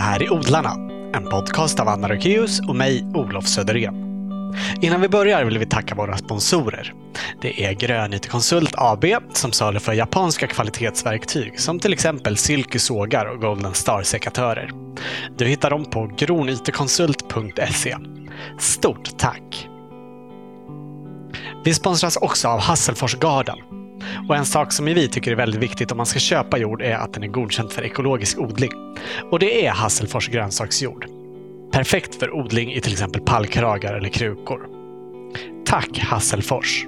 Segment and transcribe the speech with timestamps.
[0.00, 0.72] Det här är Odlarna,
[1.14, 3.94] en podcast av Anna Rökeus och mig, Olof Söderén.
[4.80, 6.94] Innan vi börjar vill vi tacka våra sponsorer.
[7.42, 13.74] Det är Grön Konsult AB som saluför japanska kvalitetsverktyg som till exempel silkesågar och Golden
[13.74, 14.70] Star-sekatörer.
[15.38, 17.96] Du hittar dem på gronytekonsult.se.
[18.58, 19.68] Stort tack!
[21.64, 23.58] Vi sponsras också av Hasselfors Garden.
[24.28, 26.94] Och en sak som vi tycker är väldigt viktigt om man ska köpa jord är
[26.94, 28.70] att den är godkänd för ekologisk odling.
[29.30, 31.06] Och det är Hasselfors grönsaksjord.
[31.72, 34.66] Perfekt för odling i till exempel pallkragar eller krukor.
[35.64, 36.86] Tack Hasselfors!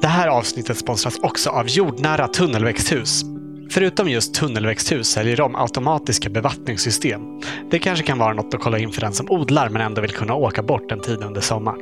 [0.00, 3.24] Det här avsnittet sponsras också av jordnära tunnelväxthus.
[3.70, 7.20] Förutom just tunnelväxthus säljer de automatiska bevattningssystem.
[7.70, 10.12] Det kanske kan vara något att kolla in för den som odlar men ändå vill
[10.12, 11.80] kunna åka bort en tid under sommaren.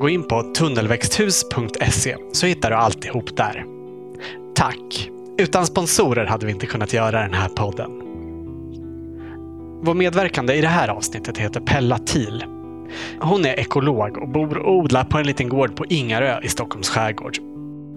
[0.00, 3.64] Gå in på tunnelväxthus.se så hittar du alltihop där.
[4.54, 5.10] Tack!
[5.38, 7.90] Utan sponsorer hade vi inte kunnat göra den här podden.
[9.82, 12.44] Vår medverkande i det här avsnittet heter Pella Thiel.
[13.20, 16.88] Hon är ekolog och bor och odlar på en liten gård på Ingarö i Stockholms
[16.88, 17.38] skärgård.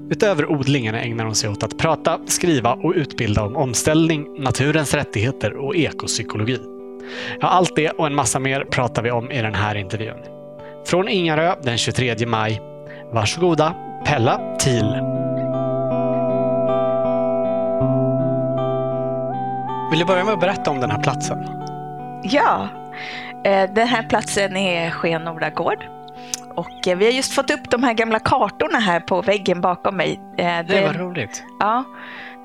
[0.10, 5.54] Utöver odlingen ägnar hon sig åt att prata, skriva och utbilda om omställning, naturens rättigheter
[5.54, 6.60] och ekopsykologi.
[7.42, 10.43] Ja, allt det och en massa mer pratar vi om i den här intervjun.
[10.86, 12.62] Från Ingarö den 23 maj.
[13.12, 14.94] Varsågoda, Pella Thiel.
[19.92, 21.46] Vill du börja med att berätta om den här platsen?
[22.24, 22.68] Ja,
[23.44, 25.86] eh, den här platsen är Skenora gård.
[26.56, 29.98] Och eh, vi har just fått upp de här gamla kartorna här på väggen bakom
[29.98, 30.20] mig.
[30.38, 31.44] Eh, Det var roligt.
[31.60, 31.84] Ja,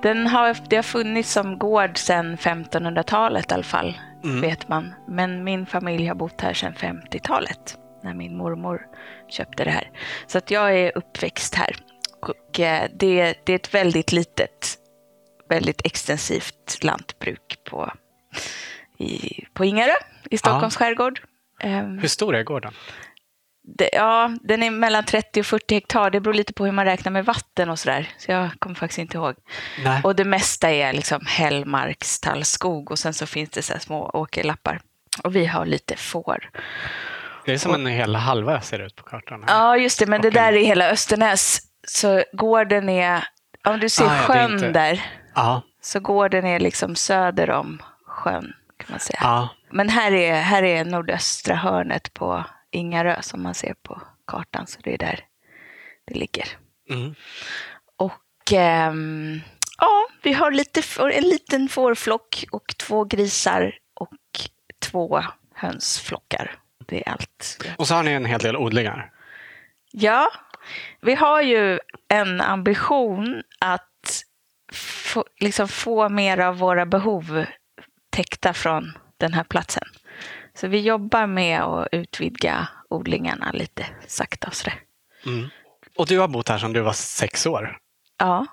[0.03, 4.41] den har, det har funnits som gård sedan 1500-talet i alla fall, Mm.
[4.41, 4.95] vet man.
[5.07, 8.87] Men min familj har bott här sedan 50-talet, när min mormor
[9.29, 9.91] köpte det här.
[10.27, 11.77] Så att jag är uppväxt här.
[12.21, 14.79] Och eh, det, det är ett väldigt litet,
[15.49, 17.93] väldigt extensivt lantbruk på,
[18.99, 19.95] i, på Ingarö
[20.31, 21.21] i Stockholms skärgård.
[21.61, 22.73] Ehm, Hur stor är gården?
[23.77, 26.11] det, ja, den är mellan 30 och 40 hektar.
[26.11, 28.09] Det beror lite på hur man räknar med vatten och sådär.
[28.19, 29.35] Så jag kommer faktiskt inte ihåg.
[29.85, 30.01] Nej.
[30.05, 34.81] Och det mesta är liksom hällmarkstallskog och sen så finns det så små åkerlappar.
[35.25, 36.51] Och vi har lite får.
[37.49, 39.45] Det är som en hel halva ser ut på kartan.
[39.47, 39.55] här.
[39.59, 41.59] Ja, just det, men det där är hela Östernäs.
[41.87, 43.25] Så gården är,
[43.65, 45.03] om du ser Ah, ja, sjön inte- där,
[45.35, 45.63] Ja.
[45.83, 49.19] så gården är liksom söder om sjön kan man säga.
[49.23, 49.49] ja.
[49.71, 54.81] Men här är, här är nordöstra hörnet på Ingarö som man ser på kartan, så
[54.83, 55.21] det är där
[56.07, 56.49] det ligger.
[56.91, 57.15] Mm.
[57.97, 59.41] Och ehm,
[59.79, 60.83] ja, vi har lite,
[61.13, 64.11] en liten fårflock och två grisar och
[64.83, 65.23] två
[65.55, 66.55] hönsflockar.
[66.89, 67.65] Det är allt.
[67.79, 69.11] Och så har ni en hel del odlingar.
[69.91, 70.29] Ja,
[71.01, 71.79] vi har ju
[72.09, 74.25] en ambition att
[74.73, 77.45] få, liksom få mer av våra behov
[78.11, 79.85] täckta från den här platsen.
[80.55, 84.81] Så vi jobbar med att utvidga odlingarna lite sakta och sådär.
[85.27, 85.49] Mm.
[85.97, 87.79] Och du har bott här sedan du var sex år.
[88.19, 88.47] Ja.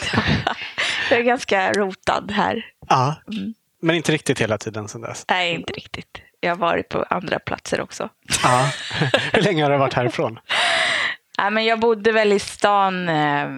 [1.10, 2.66] Jag är ganska rotad här.
[2.88, 3.14] Ja.
[3.32, 3.54] Mm.
[3.80, 5.24] Men inte riktigt hela tiden sedan dess.
[5.28, 6.22] Nej, inte riktigt.
[6.40, 8.08] Jag har varit på andra platser också.
[8.42, 8.70] Ja.
[9.32, 10.40] Hur länge har du varit härifrån?
[11.38, 13.48] Nej, men jag bodde väl i stan eh,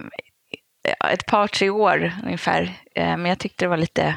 [0.99, 2.61] ja, ett par, tre år ungefär.
[2.95, 4.15] Eh, men jag tyckte det var lite...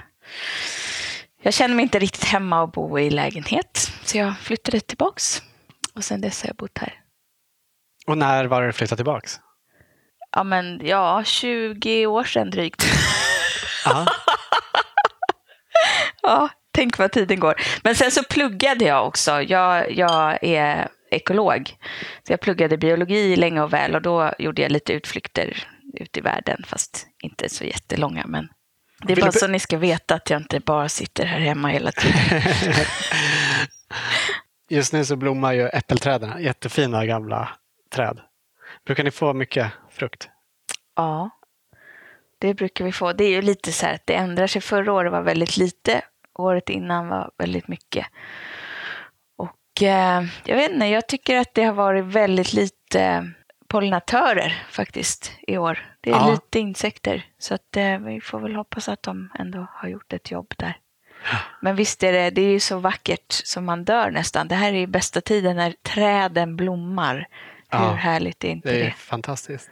[1.43, 3.93] Jag kände mig inte riktigt hemma och bo i lägenhet.
[4.05, 5.43] Så jag flyttade tillbaks.
[5.95, 6.95] Och sen dess har jag bott här.
[8.07, 9.41] Och när var det du flyttade tillbaks?
[10.33, 12.85] Ja, men ja, 20 år sedan drygt.
[13.85, 14.07] Ja.
[16.75, 17.55] Tänk vad tiden går.
[17.83, 19.43] Men sen så pluggade jag också.
[19.43, 21.77] Jag, jag är ekolog.
[22.27, 26.21] Så jag pluggade biologi länge och väl och då gjorde jag lite utflykter ut i
[26.21, 28.27] världen, fast inte så jättelånga.
[28.27, 28.49] Men
[29.03, 31.93] det är bara så ni ska veta att jag inte bara sitter här hemma hela
[31.93, 32.43] tiden.
[34.69, 36.43] Just nu så blommar ju äppelträden.
[36.43, 37.49] Jättefina gamla
[37.91, 38.21] träd.
[38.87, 40.29] Brukar ni få mycket frukt?
[40.97, 41.31] Ja,
[42.39, 43.13] det brukar vi få.
[43.13, 44.63] Det är ju lite så här att det ändrar sig.
[44.63, 46.03] Förra året var väldigt lite,
[46.35, 48.07] året innan var väldigt mycket.
[49.37, 53.31] Och eh, jag vet inte, jag tycker att det har varit väldigt lite
[53.69, 55.79] pollinatörer faktiskt i år.
[56.01, 56.31] Det är Ja.
[56.31, 60.31] lite insekter, så att eh, vi får väl hoppas att de ändå har gjort ett
[60.31, 60.77] jobb där.
[61.61, 64.49] Men visst är det, det är ju så vackert som man dör nästan.
[64.49, 67.29] Det här är ju bästa tiden när träden blommar.
[67.69, 68.87] Hur Ja, härligt är inte Det det?
[68.87, 69.71] är fantastiskt.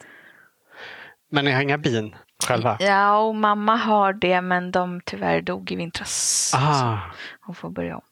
[1.30, 2.14] Men ni har inga bin
[2.46, 2.76] själva?
[2.80, 6.52] Ja, och mamma har det, men de tyvärr dog i vintras.
[6.56, 6.98] Ah.
[7.40, 8.02] Hon får börja om.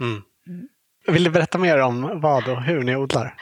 [0.00, 0.22] Mm.
[0.46, 0.68] Mm.
[1.06, 3.34] Vill du berätta mer om vad och hur ni odlar?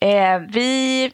[0.00, 1.12] Eh, vi,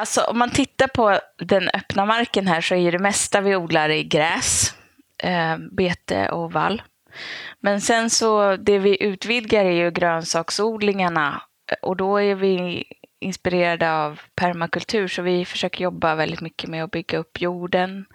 [0.00, 3.88] alltså om man tittar på den öppna marken här så är det mesta vi odlar
[3.88, 4.74] i gräs.
[5.22, 6.82] eh, bete och vall.
[7.60, 11.42] Men sen så det vi utvidgar är ju grönsaksodlingarna
[11.82, 12.84] och då är vi
[13.20, 18.06] inspirerade av permakultur så vi försöker jobba väldigt mycket med att bygga upp jorden,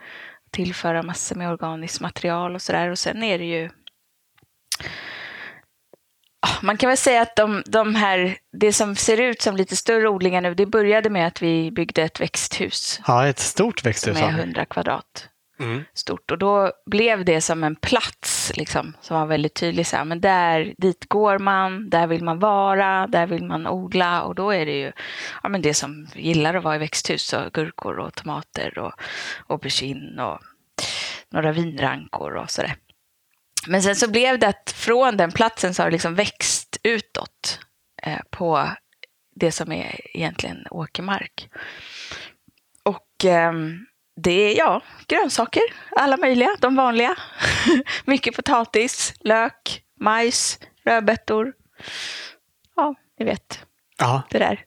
[0.51, 3.69] tillföra massor med organiskt material och sådär och sen är det ju
[6.61, 10.09] man kan väl säga att de, de här, det som ser ut som lite större
[10.09, 13.01] odlingar nu, det började med att vi byggde ett växthus.
[13.07, 14.17] Ja, ett stort växthus.
[14.17, 15.29] Som är 100 kvadrat
[15.59, 15.83] mm.
[15.93, 16.31] stort.
[16.31, 19.87] Och då blev det som en plats liksom, som var väldigt tydlig.
[19.87, 24.23] Så här, men där, dit går man, där vill man vara, där vill man odla.
[24.23, 24.91] Och då är det ju
[25.43, 27.23] ja, men det som gillar att vara i växthus.
[27.27, 28.93] så gurkor och tomater och
[29.47, 30.39] aubergine och
[31.31, 32.75] några vinrankor och sådär.
[33.67, 37.59] Men sen så blev det att från den platsen så har det liksom växt utåt
[38.03, 38.69] eh, på
[39.35, 41.49] det som är egentligen åkermark.
[42.83, 43.53] Och eh,
[44.15, 45.63] det är ja, grönsaker,
[45.95, 47.15] alla möjliga, de vanliga.
[48.05, 51.53] Mycket potatis, lök, majs, rödbetor.
[52.75, 53.65] Ja, ni vet.
[53.97, 54.21] Ja.
[54.29, 54.59] Det där.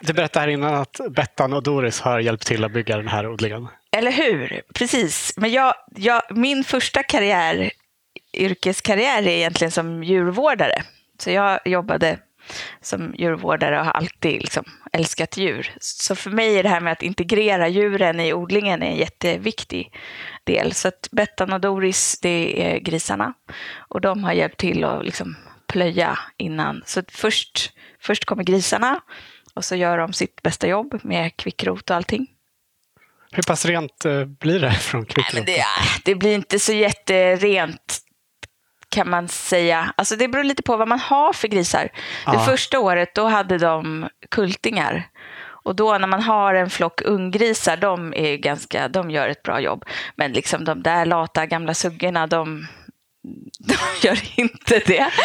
[0.00, 3.28] Du berättade här innan att Bettan och Doris har hjälpt till att bygga den här
[3.28, 3.68] odlingen.
[3.96, 4.62] Eller hur?
[4.74, 5.32] Precis.
[5.36, 7.70] Men jag, jag, min första karriär,
[8.34, 10.82] yrkeskarriär är egentligen som djurvårdare.
[11.18, 12.18] Så jag jobbade
[12.80, 15.74] som djurvårdare och har alltid liksom älskat djur.
[15.80, 19.92] Så för mig är det här med att integrera djuren i odlingen en jätteviktig
[20.44, 20.74] del.
[20.74, 23.34] Så att Bettan och Doris, det är grisarna.
[23.88, 26.82] Och de har hjälpt till att liksom plöja innan.
[26.86, 29.00] Så först, först kommer grisarna
[29.54, 32.26] och så gör de sitt bästa jobb med kvickrot och allting.
[33.32, 35.44] Hur pass rent eh, blir det från kvickroten?
[35.44, 35.64] Det,
[36.04, 38.01] det blir inte så jätterent
[38.92, 39.92] kan man säga.
[39.96, 41.88] Alltså det beror lite på vad man har för grisar.
[42.26, 42.32] Ja.
[42.32, 45.08] Det första året då hade de kultingar.
[45.64, 49.60] Och då när man har en flock unggrisar, de, är ganska, de gör ett bra
[49.60, 49.84] jobb.
[50.16, 52.66] Men liksom de där lata gamla suggorna, de,
[53.58, 55.10] de gör inte det.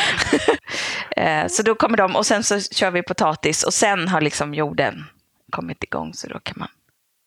[1.18, 4.54] Eh, så då kommer de och sen så kör vi potatis och sen har liksom
[4.54, 5.06] jorden
[5.52, 6.68] kommit igång så då kan man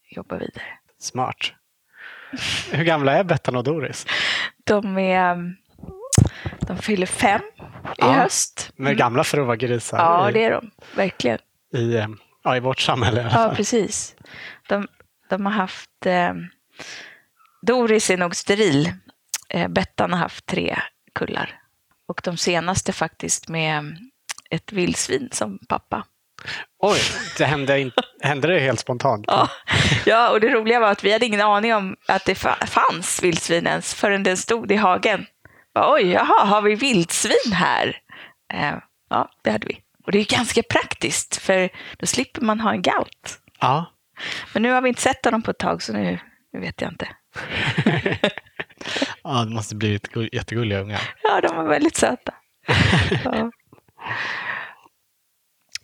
[0.08, 0.64] jobba vidare.
[0.98, 1.52] Smart.
[2.72, 4.06] Hur gamla är Bettan och Doris?
[4.64, 5.54] De är
[6.60, 8.72] de fyller fem i ja, höst.
[8.76, 9.98] De är gamla för att vara grisar.
[9.98, 10.70] Ja, i, det är de.
[10.94, 11.38] Verkligen.
[11.74, 12.08] I, eh,
[12.44, 13.48] ja, i vårt samhälle i alla fall.
[13.48, 14.16] Ja, precis.
[14.68, 14.88] De,
[15.28, 16.06] de har haft...
[16.06, 16.34] Eh,
[17.62, 18.92] Doris är nog steril.
[19.48, 20.78] Eh, Bettan har haft tre
[21.14, 21.60] kullar.
[22.08, 23.96] Och de senaste faktiskt med
[24.50, 26.04] ett vildsvin som pappa.
[26.78, 26.98] Oj,
[27.38, 29.24] det hände, in, hände det helt spontant?
[29.28, 29.48] Ja.
[30.06, 32.34] ja, och det roliga var att vi hade ingen aning om att det
[32.66, 35.26] fanns vildsvin ens förrän den stod i hagen.
[35.74, 37.96] Oj, jaha, har vi vildsvin här?
[38.52, 38.74] Eh,
[39.10, 39.80] ja, det hade vi.
[40.06, 43.40] Och det är ganska praktiskt, för då slipper man ha en galt.
[43.60, 43.86] Ja.
[44.52, 46.18] Men nu har vi inte sett dem på ett tag, så nu,
[46.52, 47.08] nu vet jag inte.
[49.22, 50.00] ja, det måste bli
[50.32, 51.00] jättegulliga ungar.
[51.22, 52.34] Ja, de var väldigt söta.
[53.24, 53.50] Ja.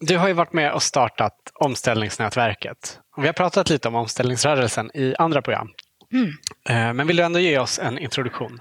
[0.01, 3.01] Du har ju varit med och startat omställningsnätverket.
[3.17, 5.69] vi har pratat lite om omställningsrörelsen i andra program.
[6.13, 6.29] Mm.
[6.69, 8.61] Eh, men vill du ändå ge oss en introduktion?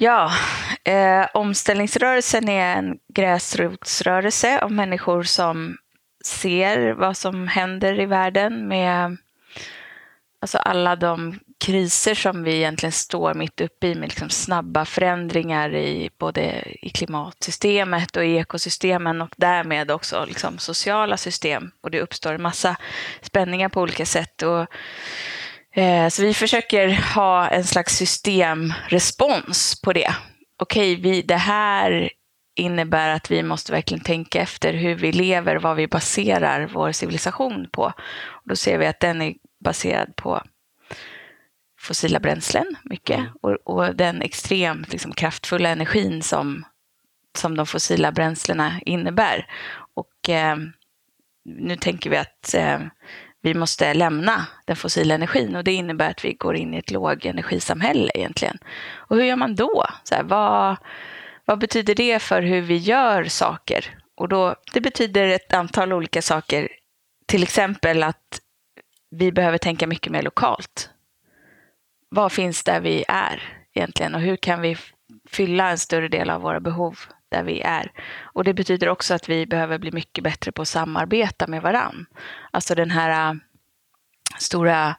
[0.00, 0.32] Ja,
[0.84, 5.76] eh, omställningsrörelsen är en gräsrotsrörelse av människor som
[6.24, 9.16] ser vad som händer i världen med
[10.40, 15.74] alltså alla de kriser som vi egentligen står mitt uppe i med liksom snabba förändringar
[15.74, 21.70] i både i klimatsystemet och i ekosystemen och därmed också liksom sociala system.
[21.80, 22.76] Och det uppstår en massa
[23.22, 24.42] spänningar på olika sätt.
[24.42, 24.66] Och
[26.10, 30.14] så vi försöker ha en slags systemrespons på det.
[30.62, 32.10] Okej, okay, det här
[32.58, 37.68] innebär att vi måste verkligen tänka efter hur vi lever, vad vi baserar vår civilisation
[37.72, 37.82] på.
[38.26, 39.34] Och då ser vi att den är
[39.64, 40.42] baserad på
[41.80, 43.30] fossila bränslen mycket mm.
[43.42, 46.64] och, och, den extremt liksom, kraftfulla energin som,
[47.38, 49.46] som de fossila bränslena innebär.
[49.94, 50.56] Och eh,
[51.44, 52.80] nu tänker vi att eh,
[53.42, 56.90] vi måste lämna den fossila energin och det innebär att vi går in i ett
[56.90, 58.58] lågenergisamhälle egentligen.
[58.94, 59.86] Och hur gör man då?
[60.04, 60.76] Så här, vad,
[61.44, 63.98] vad betyder det för hur vi gör saker?
[64.16, 66.68] Och då, det betyder ett antal olika saker.
[67.26, 68.40] Till exempel att
[69.10, 70.90] vi behöver tänka mycket mer lokalt.
[72.08, 73.42] Vad finns där vi är
[73.74, 74.76] egentligen och hur kan vi
[75.28, 77.92] fylla en större del av våra behov där vi är.
[78.22, 82.06] Och det betyder också att vi behöver bli mycket bättre på att samarbeta med varann.
[82.50, 83.36] Alltså den här äh,
[84.38, 84.96] stora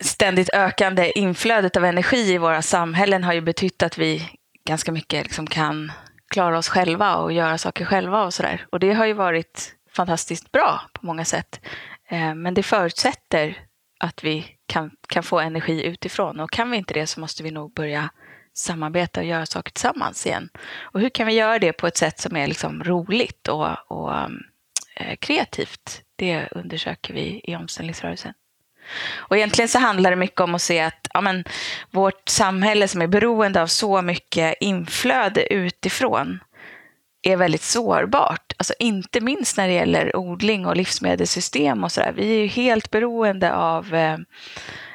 [0.00, 4.30] ständigt ökande inflödet av energi i våra samhällen har ju betytt att vi
[4.66, 5.92] ganska mycket liksom kan
[6.28, 8.66] klara oss själva och göra saker själva och sådär.
[8.70, 11.60] Och det har ju varit fantastiskt bra på många sätt.
[12.08, 13.58] Eh, men det förutsätter
[14.00, 16.40] att vi kan, kan få energi utifrån.
[16.40, 18.10] Och kan vi inte det så måste vi nog börja
[18.54, 20.48] samarbeta och göra saker tillsammans igen.
[20.80, 24.24] Och hur kan vi göra det på ett sätt som är liksom roligt och, och
[24.24, 24.42] um,
[24.96, 26.02] eh, kreativt?
[26.16, 28.32] Det undersöker vi i omställningsrörelsen.
[29.14, 31.44] Och egentligen så handlar det mycket om att se att ja, men,
[31.90, 36.40] vårt samhälle som är beroende av så mycket inflöde utifrån
[37.22, 38.52] är väldigt sårbart.
[38.56, 42.12] Alltså inte minst när det gäller odling och livsmedelssystem och sådär.
[42.16, 44.18] Vi är ju helt beroende av eh,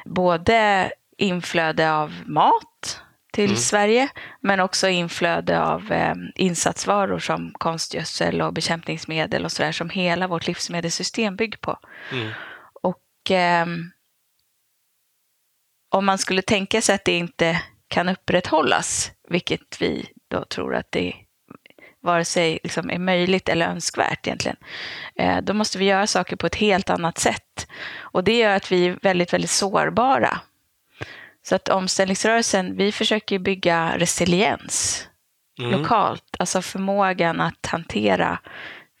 [0.04, 3.00] både inflöde av mat
[3.32, 3.56] till mm.
[3.56, 4.08] Sverige,
[4.40, 10.46] men också inflöde av eh, insatsvaror som konstgödsel och bekämpningsmedel och sådär som hela vårt
[10.46, 11.78] livsmedelssystem bygger på.
[12.12, 12.32] Mm.
[12.82, 13.66] Och eh,
[15.90, 20.92] om man skulle tänka sig att det inte kan upprätthållas, vilket vi då tror att
[20.92, 21.14] det
[22.02, 24.56] vare sig liksom är möjligt eller önskvärt egentligen,
[25.16, 27.66] eh, då måste vi göra saker på ett helt annat sätt.
[27.98, 30.40] Och det gör att vi är väldigt, väldigt sårbara.
[31.42, 35.06] Så att omställningsrörelsen, vi försöker bygga resiliens
[35.58, 35.80] mm.
[35.80, 38.38] lokalt, alltså förmågan att hantera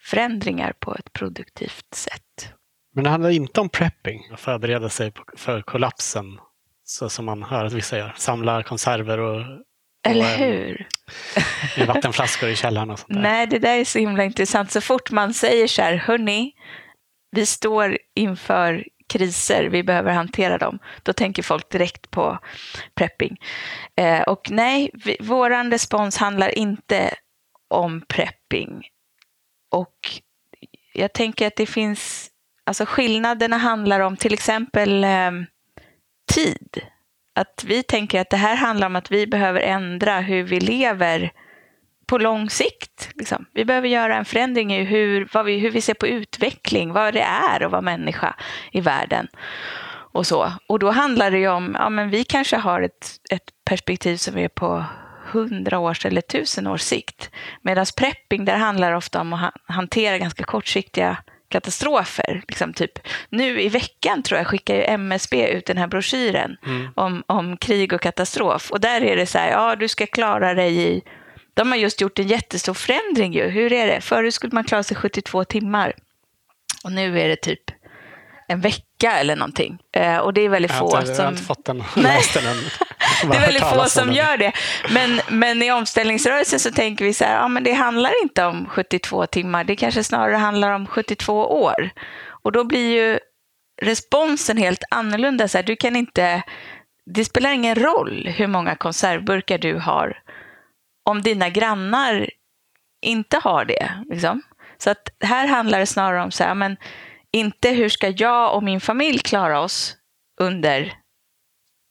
[0.02, 2.52] förändringar på ett produktivt sätt.
[2.94, 6.38] Men det handlar inte om prepping, att förbereda sig för kollapsen,
[6.84, 8.14] så som man hör att vissa gör.
[8.16, 9.44] Samla konserver och
[10.02, 10.88] eller hur?
[11.78, 13.20] Med vattenflaskor i källaren och sånt där.
[13.20, 14.70] Nej, det där är så himla intressant.
[14.70, 16.52] Så fort man säger så här, hörni,
[17.30, 22.38] vi står inför kriser, vi behöver hantera dem, då tänker folk direkt på
[22.94, 23.36] prepping.
[23.96, 27.14] Eh, och nej, vi, våran respons handlar inte
[27.68, 28.88] om prepping.
[29.70, 29.96] Och
[30.92, 32.30] jag tänker att det finns,
[32.66, 35.30] alltså skillnaderna handlar om till exempel eh,
[36.32, 36.82] tid
[37.34, 41.32] att vi tänker att det här handlar om att vi behöver ändra hur vi lever
[42.10, 43.10] på lång sikt.
[43.14, 43.46] Liksom.
[43.52, 47.20] Vi behöver göra en förändring i hur, vi, hur vi ser på utveckling, vad det
[47.20, 48.34] är att vara människa
[48.72, 49.28] i världen.
[50.12, 50.52] Och så.
[50.66, 54.38] Och då handlar det ju om, ja men vi kanske har ett, ett perspektiv som
[54.38, 54.84] är på
[55.32, 57.30] hundra års eller tusen års sikt.
[57.62, 61.16] Medan prepping, där handlar det ofta om att hantera ganska kortsiktiga
[61.48, 62.42] katastrofer.
[62.48, 62.98] Liksom typ,
[63.28, 66.88] nu i veckan tror jag skickar ju MSB ut den här broschyren mm.
[66.94, 68.70] om, om krig och katastrof.
[68.70, 71.02] Och där är det så här, ja du ska klara dig i...
[71.54, 73.48] De har just gjort en jättestor förändring ju.
[73.48, 74.00] Hur är det?
[74.00, 75.94] Förut skulle man klara sig 72 timmar.
[76.84, 77.70] Och nu är det typ
[78.50, 79.78] en vecka eller någonting.
[79.92, 81.14] Eh, och det är väldigt få som...
[81.14, 82.56] Jag har inte fått den, läst den än.
[83.30, 84.52] det är väldigt få som gör det.
[84.90, 88.66] Men, men i omställningsrörelsen så tänker vi så här, ja men det handlar inte om
[88.66, 91.90] 72 timmar, det kanske snarare handlar om 72 år.
[92.42, 93.18] Och då blir ju
[93.82, 95.48] responsen helt annorlunda.
[95.48, 96.42] Så här, du kan inte,
[97.06, 100.18] det spelar ingen roll hur många konservburkar du har
[101.04, 102.30] om dina grannar
[103.00, 103.90] inte har det.
[104.10, 104.42] Liksom.
[104.78, 106.76] Så att här handlar det snarare om så här, men
[107.30, 109.96] inte hur ska jag och min familj klara oss
[110.40, 110.92] under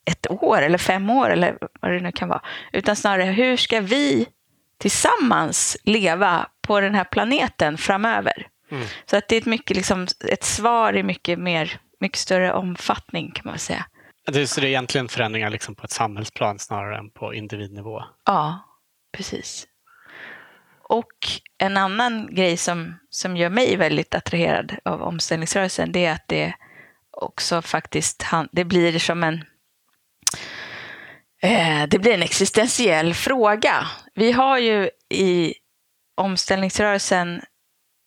[0.05, 2.41] ett år eller fem år eller vad det nu kan vara.
[2.71, 4.27] Utan snarare hur ska vi
[4.77, 8.47] tillsammans leva på den här planeten framöver?
[8.71, 8.87] Mm.
[9.05, 13.31] Så att det är ett, mycket, liksom, ett svar i mycket, mer, mycket större omfattning
[13.31, 13.85] kan man säga.
[14.25, 18.03] Det, så det är egentligen förändringar liksom på ett samhällsplan snarare än på individnivå?
[18.25, 18.68] Ja,
[19.11, 19.67] precis.
[20.83, 21.13] Och
[21.57, 26.53] en annan grej som, som gör mig väldigt attraherad av omställningsrörelsen, det är att det
[27.11, 29.43] också faktiskt det blir som en
[31.41, 33.87] eh, det blir en existentiell fråga.
[34.15, 35.53] Vi har ju i
[36.15, 37.41] omställningsrörelsen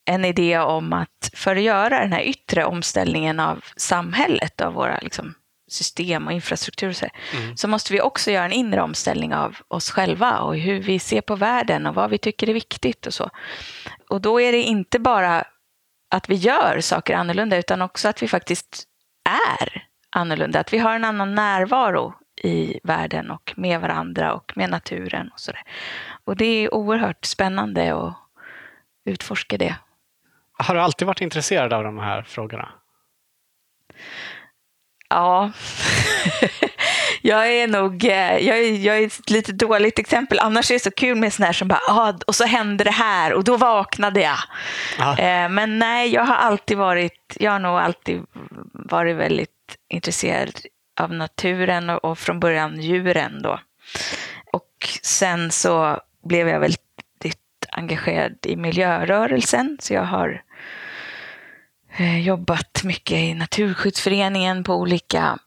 [0.05, 4.99] en idé om att för att göra den här yttre omställningen av samhället, av våra
[4.99, 5.35] liksom,
[5.73, 7.57] system och infrastruktur och så, mm.
[7.57, 11.21] så måste vi också göra en inre omställning av oss själva och hur vi ser
[11.21, 13.29] på världen och vad vi tycker är viktigt och så.
[14.09, 15.43] Och då är det inte bara
[16.09, 18.83] att vi gör saker annorlunda utan också att vi faktiskt
[19.59, 22.13] är annorlunda, att vi har en annan närvaro
[22.43, 25.63] i världen och med varandra och med naturen och så där.
[26.23, 28.15] Och det är oerhört spännande att
[29.05, 29.75] utforska det.
[30.51, 32.69] Har du alltid varit intresserad av de här frågorna?
[35.09, 35.51] Ja,
[37.21, 40.39] jag är nog eh, jag är, jag är ett lite dåligt exempel.
[40.39, 42.91] Annars är det så kul med sådana här som bara, ah, och så hände det
[42.91, 44.39] här och då vaknade jag.
[45.19, 48.21] Eh, men nej, jag har alltid varit, jag har nog alltid
[48.73, 49.49] varit väldigt
[49.89, 50.59] intresserad
[50.99, 53.59] av naturen och, och från början djuren då.
[54.51, 56.79] Och sen så blev jag väldigt
[57.71, 60.43] engagerad i miljörörelsen, så jag har
[61.99, 65.37] jobbat mycket i Naturskyddsföreningen på olika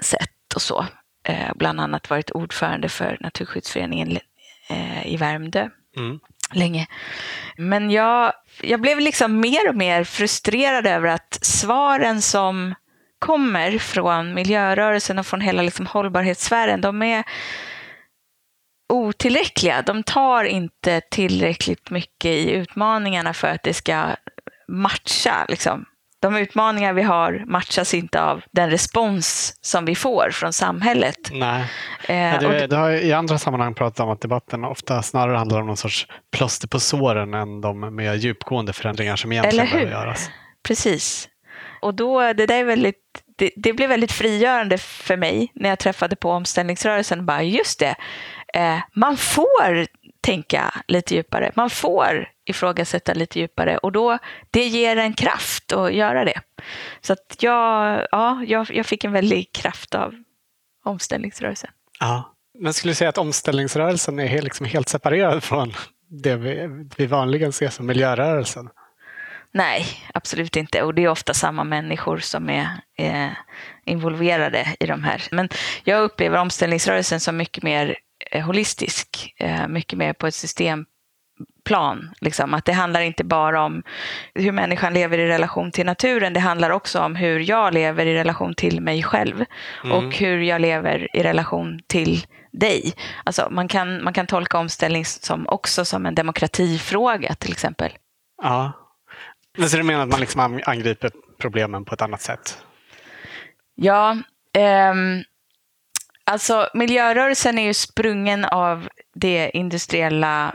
[0.00, 0.86] sätt och så.
[1.28, 4.18] Eh, bland annat varit ordförande för Naturskyddsföreningen
[4.68, 6.20] eh, i Värmdö mm.
[6.52, 6.86] länge.
[7.56, 12.74] Men jag, jag blev liksom mer och mer frustrerad över att svaren som
[13.18, 17.24] kommer från miljörörelsen och från hela liksom hållbarhetssfären, de är
[18.88, 19.82] otillräckliga.
[19.82, 24.16] De tar inte tillräckligt mycket i utmaningarna för att det ska
[24.68, 25.46] matcha.
[25.48, 25.84] Liksom.
[26.20, 31.30] De utmaningar vi har matchas inte av den respons som vi får från samhället.
[31.32, 31.64] Nej.
[32.08, 35.66] Eh, du, du, har i andra sammanhang pratat om att debatten ofta snarare handlar om
[35.66, 36.06] någon sorts
[36.36, 40.30] plåster på såren än de mer djupgående förändringar som egentligen behöver göras.
[40.62, 41.28] Precis.
[41.80, 42.96] Och då, det där är väldigt
[43.38, 47.26] det, det, blev väldigt frigörande för mig när jag träffade på omställningsrörelsen.
[47.26, 47.94] Bara, just det,
[48.54, 49.86] eh, man får
[50.26, 51.52] tänka lite djupare.
[51.54, 54.18] Man får ifrågasätta lite djupare och då,
[54.50, 56.40] det ger en kraft att göra det.
[57.00, 60.14] Så att jag, ja, jag, jag fick en väldig kraft av
[60.84, 61.70] omställningsrörelsen.
[62.00, 62.32] Ja.
[62.58, 65.72] Men skulle du säga att omställningsrörelsen är liksom helt separerad från
[66.08, 68.68] det vi, vi vanligen ser som miljörörelsen?
[69.52, 70.82] Nej, absolut inte.
[70.82, 72.68] Och det är ofta samma människor som är
[72.98, 73.30] eh,
[73.84, 75.22] involverade i de här.
[75.30, 75.48] Men
[75.84, 77.96] jag upplever omställningsrörelsen som mycket mer
[78.32, 82.14] holistisk, eh, mycket mer på ett systemplan.
[82.20, 82.54] Liksom.
[82.54, 83.82] Att det handlar inte bara om
[84.34, 88.14] hur människan lever i relation till naturen, det handlar också om hur jag lever i
[88.14, 89.44] relation till mig själv
[89.84, 89.96] mm.
[89.96, 92.94] och hur jag lever i relation till dig.
[93.24, 97.92] Alltså, man, kan, man kan tolka omställning som, också som en demokratifråga till exempel.
[98.42, 98.72] Ja,
[99.56, 102.58] men så du menar att man liksom angriper problemen på ett annat sätt?
[103.74, 104.16] Ja,
[104.90, 105.24] um,
[106.26, 110.54] alltså miljörörelsen är ju sprungen av det industriella,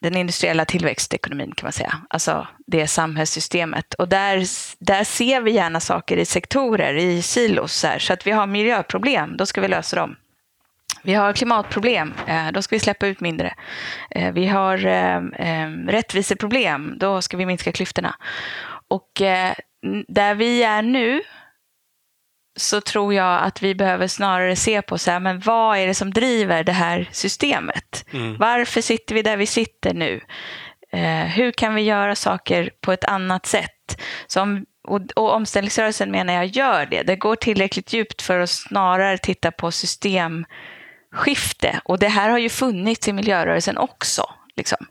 [0.00, 1.94] den industriella tillväxtekonomin kan man säga.
[2.10, 3.94] Alltså det samhällssystemet.
[3.94, 4.46] Och där,
[4.78, 7.82] där ser vi gärna saker i sektorer, i silos.
[7.82, 7.98] Här.
[7.98, 10.16] Så att vi har miljöproblem, då ska vi lösa dem.
[11.02, 13.54] Vi har klimatproblem, eh, då ska vi släppa ut mindre.
[14.10, 15.20] Eh, vi har eh,
[15.88, 18.14] rättviseproblem, då ska vi minska klyftorna.
[18.88, 19.10] Och
[20.08, 21.22] där vi är nu
[22.56, 25.94] så tror jag att vi behöver snarare se på så här, men vad är det
[25.94, 28.04] som driver det här systemet?
[28.12, 28.36] Mm.
[28.36, 30.20] Varför sitter vi där vi sitter nu?
[31.34, 34.02] hur kan vi göra saker på ett annat sätt?
[34.26, 37.02] Som och, och omställningsrörelsen menar jag gör det.
[37.02, 40.44] Det går tillräckligt djupt för att snarare titta på system
[41.12, 41.80] skifte.
[41.84, 44.30] Och det här har ju funnits i miljörörelsen också.
[44.56, 44.86] Liksom.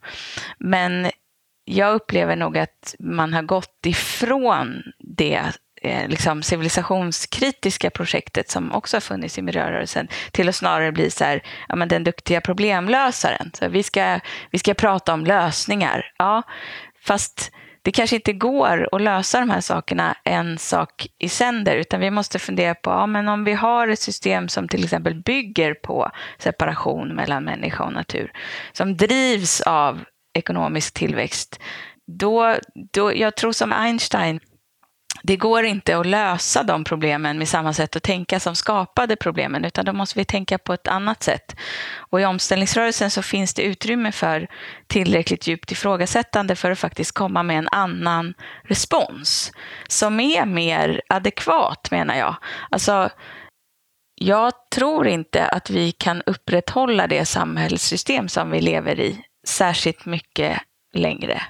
[0.60, 1.12] Men
[1.66, 5.42] jag upplever nog att man har gått ifrån det
[5.82, 11.24] eh, liksom civilisationskritiska projektet som också har funnits i miljörörelsen till att snarare bli så
[11.24, 13.52] här, ja, men den duktiga problemlösaren.
[13.54, 14.20] Så vi, ska,
[14.52, 16.12] vi ska prata om lösningar.
[16.18, 16.44] Ja,
[17.06, 17.52] fast
[17.84, 22.12] det kanske inte går att lösa de här sakerna en sak i sänder, utan vi
[22.12, 26.12] måste fundera på, ja, men om vi har ett system som till exempel bygger på
[26.38, 28.32] separation mellan människa och natur,
[28.72, 31.60] som drivs av ekonomisk tillväxt,
[32.08, 32.56] då,
[32.94, 34.40] då jag tror som Einstein
[35.24, 39.66] det går inte att lösa de problemen med samma sätt att tänka som skapade problemen,
[39.66, 41.56] utan då måste vi tänka på ett annat sätt.
[41.96, 44.48] Och i omställningsrörelsen så finns det utrymme för
[44.88, 49.52] tillräckligt djupt ifrågasättande för att faktiskt komma med en annan respons
[49.88, 52.36] som är mer adekvat, menar jag.
[52.70, 53.10] Alltså,
[54.16, 60.62] jag tror inte att vi kan upprätthålla det samhällssystem som vi lever i särskilt mycket
[60.94, 61.42] längre.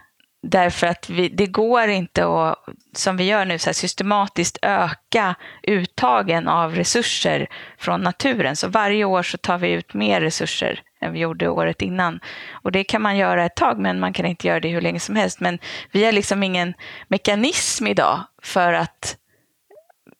[0.43, 2.57] Därför att vi, det går inte att,
[2.93, 5.35] som vi gör nu, så systematiskt öka
[5.67, 8.55] uttagen av resurser från naturen.
[8.55, 12.19] Så varje år så tar vi ut mer resurser än vi gjorde året innan.
[12.51, 14.99] Och det kan man göra ett tag, men man kan inte göra det hur länge
[14.99, 15.39] som helst.
[15.39, 15.59] Men
[15.91, 16.73] vi har liksom ingen
[17.07, 19.17] mekanism idag för att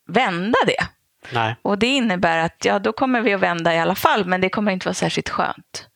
[0.08, 0.88] vända det.
[1.34, 1.56] Nej.
[1.62, 4.50] Och det innebär att ja, då kommer vi att vända i alla fall, men det
[4.50, 5.88] kommer inte vara särskilt skönt.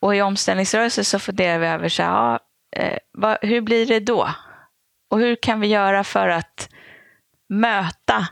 [0.00, 2.38] Och i omställningsrörelsen så funderar vi över så här, ja,
[2.76, 4.30] eh, vad, hur blir det då?
[5.10, 6.68] Och hur kan vi göra för att
[7.48, 8.28] möta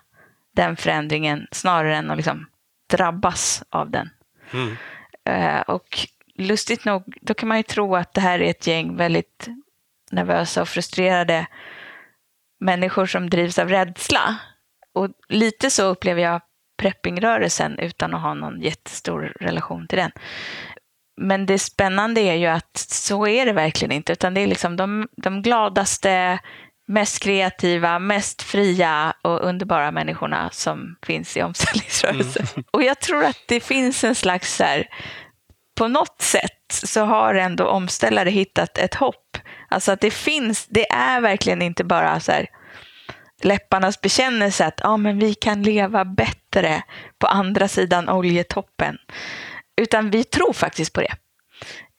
[0.56, 2.46] den förändringen snarare än att liksom
[2.90, 4.10] drabbas av den?
[4.52, 4.76] Mm.
[5.24, 5.98] Eh, och
[6.34, 9.48] lustigt nog, då kan man ju tro att det här är ett gäng väldigt
[10.10, 11.46] nervösa och frustrerade
[12.60, 14.36] människor som drivs av rädsla.
[14.92, 16.40] Och lite så upplever jag
[16.76, 20.10] preppingrörelsen utan att ha någon jättestor relation till den.
[21.16, 24.76] Men det spännande är ju att så är det verkligen inte, utan det är liksom
[24.76, 26.38] de, de gladaste,
[26.86, 32.46] mest kreativa, mest fria och underbara människorna som finns i omställningsrörelsen.
[32.54, 32.64] Mm.
[32.70, 34.86] Och jag tror att det finns en slags så här,
[35.74, 39.38] på något sätt så har ändå omställare hittat ett hopp.
[39.68, 42.46] Alltså att det finns, det är verkligen inte bara så här
[43.42, 46.82] läpparnas bekännelse att ja, men vi kan leva bättre
[47.18, 48.98] på andra sidan oljetoppen.
[49.76, 51.16] Utan vi tror faktiskt på det.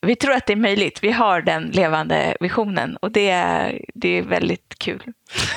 [0.01, 1.03] Vi tror att det är möjligt.
[1.03, 5.03] Vi har den levande visionen och det är, det är väldigt kul.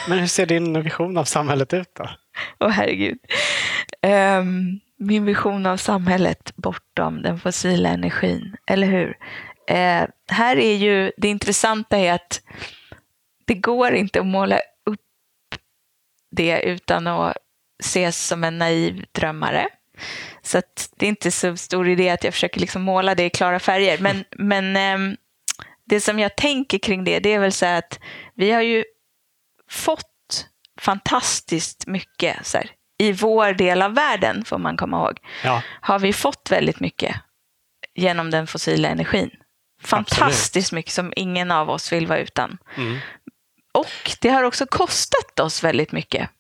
[0.09, 2.11] Men hur ser din vision av samhället ut då?
[2.61, 3.19] Åh herregud.
[4.03, 9.09] Um, min vision av samhället bortom den fossila energin, eller hur?
[9.71, 12.43] Uh, här är ju det intressanta är att
[13.45, 15.01] det går inte att måla upp
[16.31, 17.37] det utan att
[17.81, 19.69] ses som en naiv drömmare.
[20.43, 20.63] Så
[20.97, 23.99] det är inte så stor idé att jag försöker liksom måla det i klara färger.
[23.99, 25.17] Men, men um,
[25.87, 28.01] det som jag tänker kring det, det är väl så att
[28.35, 28.85] vi har ju
[29.71, 30.47] fått
[30.81, 35.63] fantastiskt mycket så här, i vår del av världen, får man komma ihåg, ja.
[35.81, 37.17] har vi fått väldigt mycket
[37.95, 39.31] genom den fossila energin.
[39.83, 40.73] Fantastiskt Absolut.
[40.73, 42.59] mycket som ingen av oss vill vara utan.
[42.77, 42.99] Mm.
[43.73, 46.31] Och det har också kostat oss väldigt mycket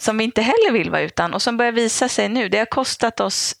[0.00, 2.48] som vi inte heller vill vara utan och som börjar visa sig nu.
[2.48, 3.54] Det har kostat oss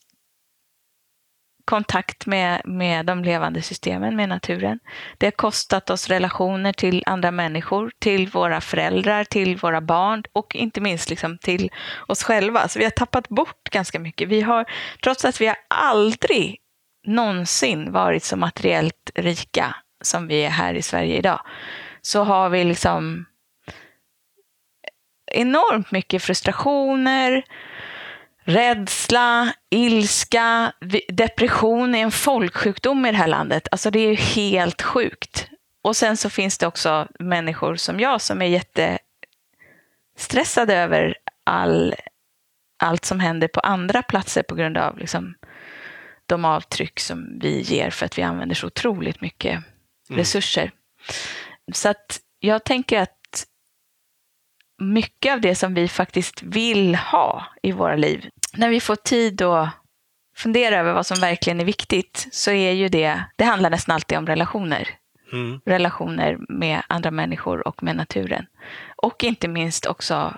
[1.64, 4.78] kontakt med, med de levande systemen, med naturen.
[5.18, 10.56] Det har kostat oss relationer till andra människor, till våra föräldrar, till våra barn och
[10.56, 11.70] inte minst liksom till
[12.08, 12.68] oss själva.
[12.68, 14.28] Så vi har tappat bort ganska mycket.
[14.28, 14.64] Vi har,
[15.02, 16.58] trots att vi har aldrig
[17.06, 21.40] någonsin varit så materiellt rika som vi är här i Sverige idag,
[22.02, 23.26] så har vi liksom
[25.30, 27.44] enormt mycket frustrationer,
[28.44, 30.72] rädsla, ilska,
[31.08, 33.68] depression är en folksjukdom i det här landet.
[33.70, 35.48] Alltså det är ju helt sjukt.
[35.82, 38.46] Och sen så finns det också människor som jag som är
[40.16, 41.94] jättestressade över all,
[42.78, 45.34] allt som händer på andra platser på grund av liksom,
[46.26, 50.18] de avtryck som vi ger för att vi använder så otroligt mycket mm.
[50.18, 50.70] resurser.
[51.72, 53.19] Så att jag tänker att
[54.80, 59.42] mycket av det som vi faktiskt vill ha i våra liv, när vi får tid
[59.42, 59.68] att
[60.36, 64.18] fundera över vad som verkligen är viktigt, så är ju det, det handlar nästan alltid
[64.18, 64.88] om relationer.
[65.32, 65.60] Mm.
[65.66, 68.46] Relationer med andra människor och med naturen.
[68.96, 70.36] Och inte minst också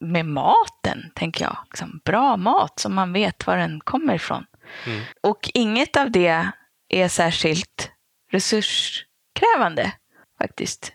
[0.00, 1.56] med maten, tänker jag.
[1.70, 4.46] Liksom bra mat som man vet var den kommer ifrån.
[4.86, 5.02] Mm.
[5.20, 6.48] Och inget av det
[6.88, 7.90] är särskilt
[8.30, 9.92] resurskrävande
[10.38, 10.92] faktiskt.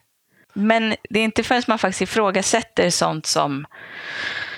[0.58, 3.66] Men det är inte förrän man faktiskt ifrågasätter sånt som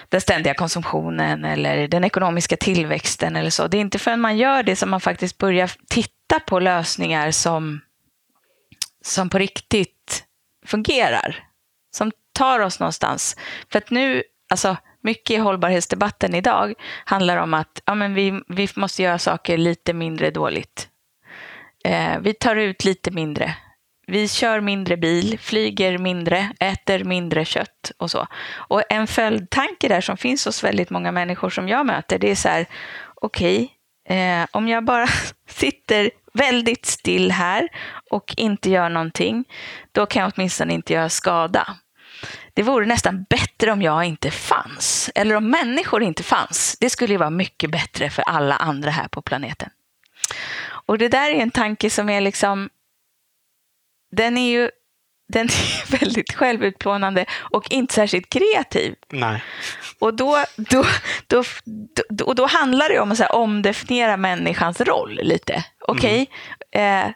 [0.10, 3.68] den ständiga konsumtionen eller den ekonomiska tillväxten eller så.
[3.68, 7.82] Det är inte förrän man gör det som man faktiskt börjar titta på lösningar som,
[9.06, 10.24] som på riktigt
[10.66, 11.44] fungerar.
[11.92, 13.36] Som tar oss någonstans.
[13.72, 16.74] För att nu, alltså mycket i hållbarhetsdebatten idag
[17.06, 20.90] handlar om att ja, men vi, vi måste göra saker lite mindre dåligt.
[21.86, 23.56] Eh, vi tar ut lite mindre
[24.10, 28.28] vi kör mindre bil, flyger mindre, äter mindre kött och så.
[28.52, 32.36] Och en följdtanke där som finns hos väldigt många människor som jag möter, det är
[32.36, 32.66] så här,
[33.16, 35.08] okej, okay, eh, om jag bara
[35.50, 37.70] sitter väldigt still här
[38.10, 39.46] och inte gör någonting,
[39.92, 41.78] då kan jag åtminstone inte göra skada.
[42.54, 46.78] Det vore nästan bättre om jag inte fanns, eller om människor inte fanns.
[46.80, 49.70] Det skulle ju vara mycket bättre för alla andra här på planeten.
[50.86, 52.70] Och det där är en tanke som är liksom
[54.12, 54.70] den är ju
[55.30, 58.96] den är väldigt självutplånande och inte särskilt kreativ.
[59.10, 59.44] Nej.
[60.00, 60.84] Och då, då,
[61.28, 61.44] då,
[62.10, 65.64] då, och då handlar det om att så här, omdefiniera människans roll lite.
[65.88, 66.82] Okej, okay?
[66.82, 67.06] mm.
[67.06, 67.14] eh,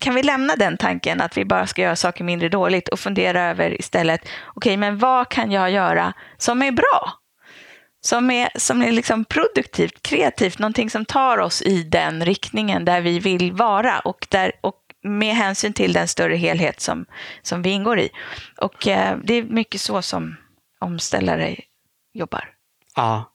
[0.00, 3.42] kan vi lämna den tanken att vi bara ska göra saker mindre dåligt och fundera
[3.42, 7.12] över istället, okej, okay, men vad kan jag göra som är bra?
[8.02, 13.00] Som är, som är liksom produktivt, kreativt, någonting som tar oss i den riktningen där
[13.00, 17.06] vi vill vara och, där, och med hänsyn till den större helhet som,
[17.42, 18.10] som vi ingår i.
[18.56, 20.36] Och eh, det är mycket så som
[20.78, 21.56] omställare
[22.14, 22.48] jobbar.
[22.96, 23.32] Ja,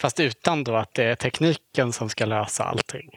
[0.00, 3.10] fast utan då att det är tekniken som ska lösa allting.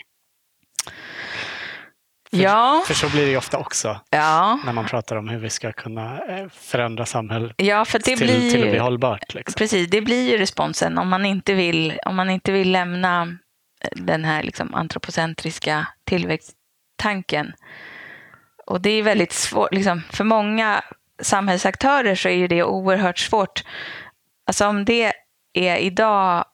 [2.30, 2.84] För, ja.
[2.88, 4.60] för så blir det ju ofta också ja.
[4.66, 8.18] när man pratar om hur vi ska kunna eh, förändra samhället ja, för det till,
[8.18, 9.34] blir, till att bli hållbart.
[9.34, 9.58] Liksom.
[9.58, 13.38] Precis, det blir ju responsen om man inte vill, om man inte vill lämna
[13.92, 15.88] den här liksom antropocentriska
[16.96, 17.54] Tanken.
[18.66, 20.84] och det är väldigt svårt, liksom, för många
[21.22, 23.64] samhällsaktörer så är ju det oerhört svårt.
[24.48, 25.14] Alltså om det
[25.54, 26.46] är idag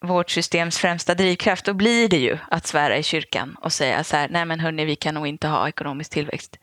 [0.00, 4.16] vårt systems främsta drivkraft, då blir det ju att svära i kyrkan och säga så
[4.16, 6.58] här, nej men hörni, vi kan nog inte ha ekonomisk tillväxt.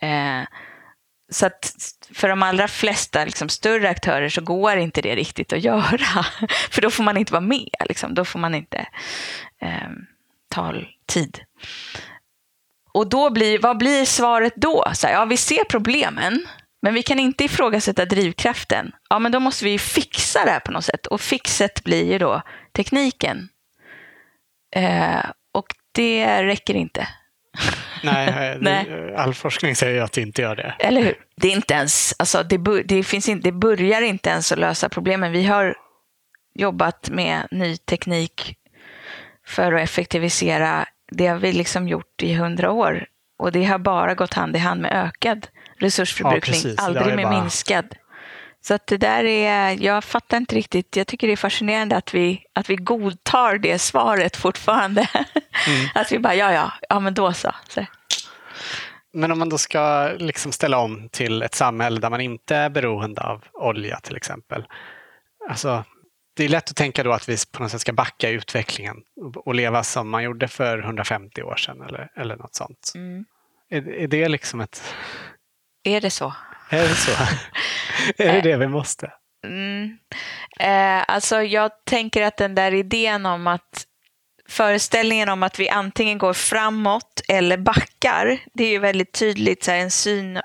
[0.00, 0.42] Eh,
[1.30, 1.72] så att
[2.14, 6.24] för de allra flesta liksom, större aktörer så går inte det riktigt att göra.
[6.70, 8.14] För då får man inte vara med, liksom.
[8.14, 8.86] då får man inte
[9.60, 9.90] eh,
[10.48, 10.74] ta
[11.06, 11.40] tid.
[12.96, 14.84] Och då blir, vad blir svaret då?
[14.94, 16.46] Så här, ja, vi ser problemen,
[16.82, 18.92] men vi kan inte ifrågasätta drivkraften.
[19.10, 21.06] Ja, men då måste vi fixa det här på något sätt.
[21.06, 22.42] Och fixet blir ju då
[22.76, 23.48] tekniken.
[24.76, 27.08] Eh, och det räcker inte.
[28.02, 29.14] Nej, det, Nej.
[29.16, 30.76] all forskning säger ju att det inte gör det.
[30.78, 31.14] Eller hur?
[31.36, 34.88] Det är inte ens, alltså det, det, finns inte, det börjar inte ens att lösa
[34.88, 35.32] problemen.
[35.32, 35.74] Vi har
[36.54, 38.56] jobbat med ny teknik
[39.46, 40.86] för att effektivisera.
[41.12, 43.06] Det har vi liksom gjort i hundra år.
[43.38, 45.46] Och det har bara gått hand i hand med ökad
[45.78, 47.84] resursförbrukning, Ja, aldrig med bara- minskad.
[48.60, 52.14] Så att det där är, jag fattar inte riktigt, jag tycker det är fascinerande att
[52.14, 55.08] vi, att vi godtar det svaret fortfarande.
[55.68, 55.88] Mm.
[55.94, 57.54] att vi bara, ja ja, ja men då så.
[57.68, 57.86] så.
[59.12, 62.70] Men om man då ska liksom ställa om till ett samhälle där man inte är
[62.70, 64.64] beroende av olja till exempel.
[65.50, 65.84] Alltså,
[66.36, 69.46] det är lätt att tänka då att vi på något sätt ska backa utvecklingen och-
[69.46, 72.92] och leva som man gjorde för 150 år sedan eller, eller något sånt.
[72.94, 73.24] Mm.
[73.70, 74.82] Är, är det liksom ett...
[75.84, 76.34] Är det så?
[76.70, 77.12] Är det så?
[78.22, 79.12] är det det vi måste?
[79.46, 79.98] Mm.
[80.60, 83.86] Eh, alltså jag tänker att den där idén om att
[84.48, 89.70] föreställningen om att vi antingen går framåt eller backar, det är ju väldigt tydligt så
[89.70, 90.40] här, en syn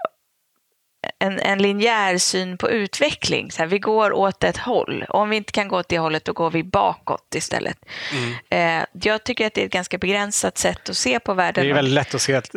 [1.22, 3.52] en, en linjär syn på utveckling.
[3.52, 5.06] Så här, vi går åt ett håll.
[5.10, 7.78] Om vi inte kan gå åt det hållet, då går vi bakåt istället.
[8.14, 8.80] Mm.
[8.82, 11.70] Eh, jag tycker att det är ett ganska begränsat sätt att se på Det världen.
[11.70, 12.50] är väldigt lätt att se att,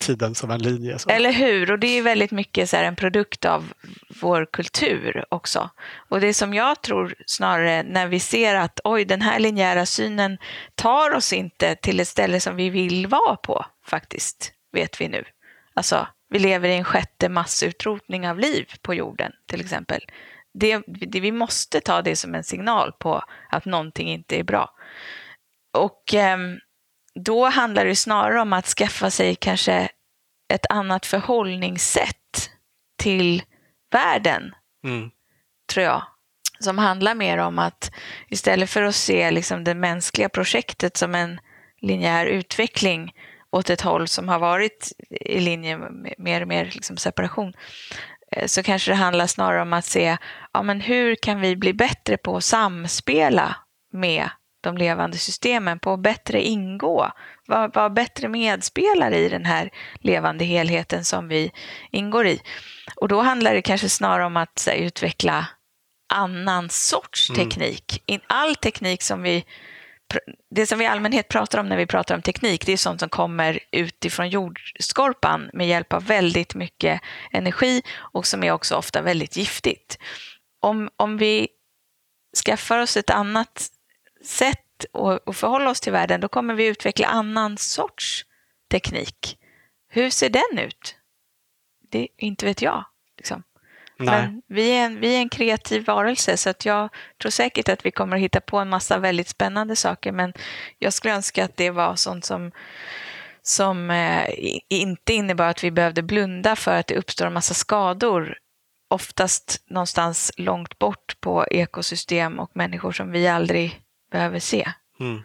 [0.00, 0.98] tiden som en linje.
[0.98, 1.10] Så.
[1.10, 1.70] Eller hur?
[1.70, 3.72] Och det är väldigt mycket så här en produkt av
[4.20, 5.70] vår kultur också.
[6.08, 10.38] Och det som jag tror snarare när vi ser att oj, den här linjära synen
[10.74, 15.24] tar oss inte till ett ställe som vi vill vara på faktiskt, vet vi nu.
[15.74, 20.00] Alltså, vi lever i en sjätte massutrotning av liv på jorden till exempel.
[20.54, 24.70] Det, det, vi måste ta det som en signal på att någonting inte är bra.
[25.78, 26.58] Och ehm,
[27.14, 29.88] då handlar det snarare om att skaffa sig kanske
[30.48, 32.50] ett annat förhållningssätt
[32.98, 33.42] till
[33.92, 35.10] världen, Mm.
[35.72, 36.02] tror jag.
[36.60, 37.90] Som handlar mer om att
[38.28, 41.40] istället för att se liksom det mänskliga projektet som en
[41.80, 43.12] linjär utveckling
[43.50, 47.52] åt ett håll som har varit i linje med mer och mer liksom separation,
[48.32, 50.16] eh, så kanske det handlar snarare om att se
[50.52, 53.56] ja, men hur kan vi bli bättre på att samspela
[53.92, 54.28] med
[54.60, 57.10] de levande systemen, på att bättre ingå,
[57.46, 61.52] vara vara bättre medspelare i den här levande helheten som vi
[61.90, 62.40] ingår i.
[62.96, 65.46] Och då handlar det kanske snarare om att här, utveckla
[66.14, 67.38] annan sorts Mm.
[67.48, 68.02] teknik.
[68.06, 69.44] In- All teknik som vi
[70.50, 73.00] det som vi i allmänhet pratar om när vi pratar om teknik, det är sånt
[73.00, 77.00] som kommer utifrån jordskorpan med hjälp av väldigt mycket
[77.32, 79.98] energi och som är också ofta väldigt giftigt.
[80.60, 81.48] Om, om vi
[82.44, 83.70] skaffar oss ett annat
[84.24, 84.84] sätt
[85.26, 88.26] att förhålla oss till världen, då kommer vi utveckla annan sorts
[88.70, 89.38] teknik.
[89.88, 90.96] Hur ser den ut?
[91.90, 92.84] Det inte vet jag.
[93.98, 94.22] Nej.
[94.22, 96.88] Men vi är, en, vi är en kreativ varelse så att jag
[97.20, 100.32] tror säkert att vi kommer att hitta på en massa väldigt spännande saker men
[100.78, 102.52] jag skulle önska att det var sånt som,
[103.42, 104.28] som eh,
[104.68, 108.38] inte innebar att vi behövde blunda för att det uppstår en massa skador
[108.88, 113.80] oftast någonstans långt bort på ekosystem och människor som vi aldrig
[114.10, 114.68] behöver se.
[115.00, 115.22] Mm.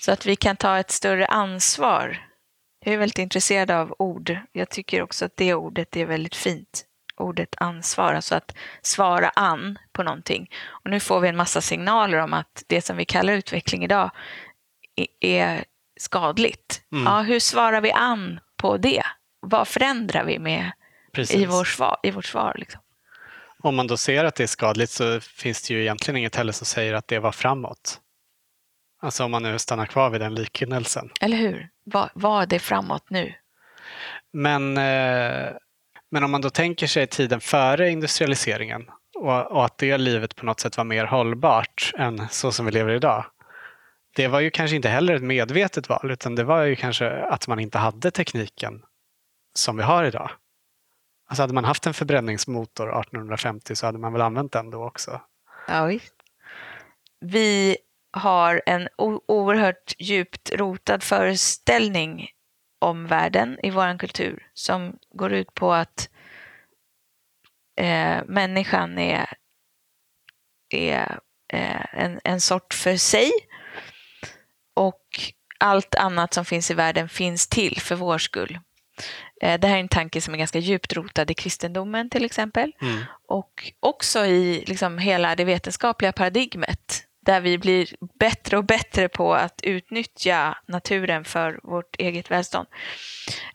[0.00, 2.28] Så att vi kan ta ett större ansvar.
[2.84, 4.38] Jag är väldigt intresserad av ord.
[4.52, 6.84] Jag tycker också att det ordet är väldigt fint.
[7.20, 10.50] Ordet ansvar, alltså att svara an på någonting.
[10.66, 14.10] Och nu får vi en massa signaler om att det som vi kallar utveckling idag
[15.20, 15.64] är
[16.00, 16.82] skadligt.
[16.92, 17.04] Mm.
[17.04, 19.02] Ja, hur svarar vi an på det?
[19.40, 20.72] Vad förändrar vi med
[21.12, 21.36] Precis.
[21.36, 22.54] i, vår svar, i vårt svar?
[22.58, 22.80] Liksom?
[23.62, 26.52] Om man då ser att det är skadligt så finns det ju egentligen inget heller
[26.52, 28.00] som säger att det var framåt.
[29.02, 31.10] Alltså om man nu stannar kvar vid den liknelsen.
[31.20, 31.68] Eller hur?
[31.84, 33.34] Vad, vad är det framåt nu?
[34.32, 35.50] Men, eh,
[36.10, 40.46] men om man då tänker sig tiden före industrialiseringen och, och att det livet på
[40.46, 43.24] något sätt var mer hållbart än så som vi lever idag.
[44.16, 47.48] Det var ju kanske inte heller ett medvetet val utan det var ju kanske att
[47.48, 48.82] man inte hade tekniken
[49.54, 50.30] som vi har idag.
[51.28, 55.20] Alltså hade man haft en förbränningsmotor 1850 så hade man väl använt den då också.
[55.68, 56.14] Ja, visst.
[57.20, 57.76] Vi
[58.12, 62.28] har en oerhört djupt rotad föreställning
[62.78, 66.08] om världen i vår kultur som går ut på att
[67.80, 69.26] eh, människan är,
[70.74, 71.18] är
[71.52, 73.30] eh, en, en sort för sig
[74.74, 75.02] och
[75.60, 78.58] allt annat som finns i världen finns till för vår skull.
[79.42, 82.72] Eh, det här är en tanke som är ganska djupt rotad i kristendomen till exempel
[82.80, 83.04] Mm.
[83.28, 87.88] och också i liksom hela det vetenskapliga paradigmet där vi blir
[88.18, 92.68] bättre och bättre på att utnyttja naturen för vårt eget välstånd.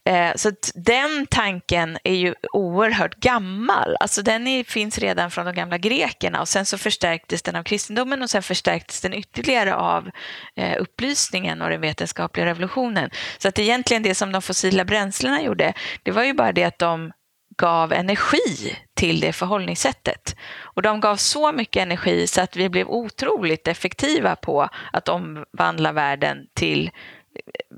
[0.05, 3.97] Eh, så den tanken är ju oerhört gammal.
[3.99, 7.63] Alltså den är, finns redan från de gamla grekerna och sen så förstärktes den av
[7.63, 10.09] kristendomen och sen förstärktes den ytterligare av
[10.55, 13.09] eh, upplysningen och den vetenskapliga revolutionen.
[13.37, 16.79] Så att egentligen det som de fossila bränslena gjorde, det var ju bara det att
[16.79, 17.11] de
[17.57, 20.35] gav energi till det förhållningssättet.
[20.59, 25.91] Och de gav så mycket energi så att vi blev otroligt effektiva på att omvandla
[25.91, 26.91] världen till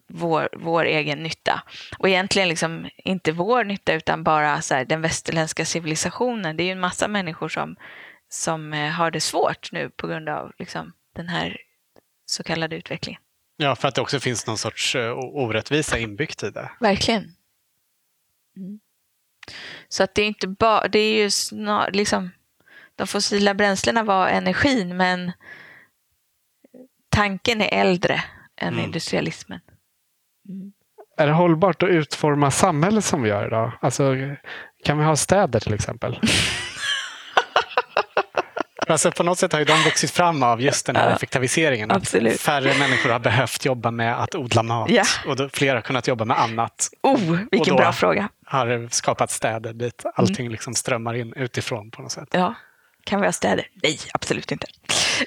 [0.07, 1.63] vår, vår egen nytta.
[1.97, 6.57] Och egentligen liksom inte vår nytta utan bara så här, den västerländska civilisationen.
[6.57, 7.75] Det är ju en massa människor som,
[8.29, 11.57] som eh, har det svårt nu på grund av liksom, den här
[12.25, 13.21] så kallade utvecklingen.
[13.57, 16.71] Ja, för att det också finns någon sorts eh, orättvisa inbyggt i det.
[16.79, 17.23] Verkligen.
[18.57, 18.79] Mm.
[19.87, 22.31] Så att det är inte bara, det är ju snar, liksom,
[22.95, 25.31] de fossila bränslena var energin men
[27.09, 28.23] tanken är äldre
[28.57, 28.85] än mm.
[28.85, 29.59] industrialismen.
[30.49, 30.71] Mm.
[31.17, 33.71] Är det hållbart att utforma samhället som vi gör idag?
[33.81, 34.15] Alltså,
[34.83, 36.19] kan vi ha städer till exempel?
[38.87, 41.91] Alltså på något sätt har ju de vuxit fram av just den här ja, effektiviseringen.
[41.91, 42.41] Att absolut.
[42.41, 45.03] färre människor har behövt jobba med att odla mat ja.
[45.25, 46.89] och fler har kunnat jobba med annat.
[47.03, 48.29] Oh, vilken bra fråga.
[48.45, 50.51] har skapat städer dit allting mm.
[50.51, 52.29] liksom strömmar in utifrån på något sätt.
[52.31, 52.55] Ja.
[53.05, 53.67] Kan vi ha städer?
[53.83, 54.67] Nej, absolut inte.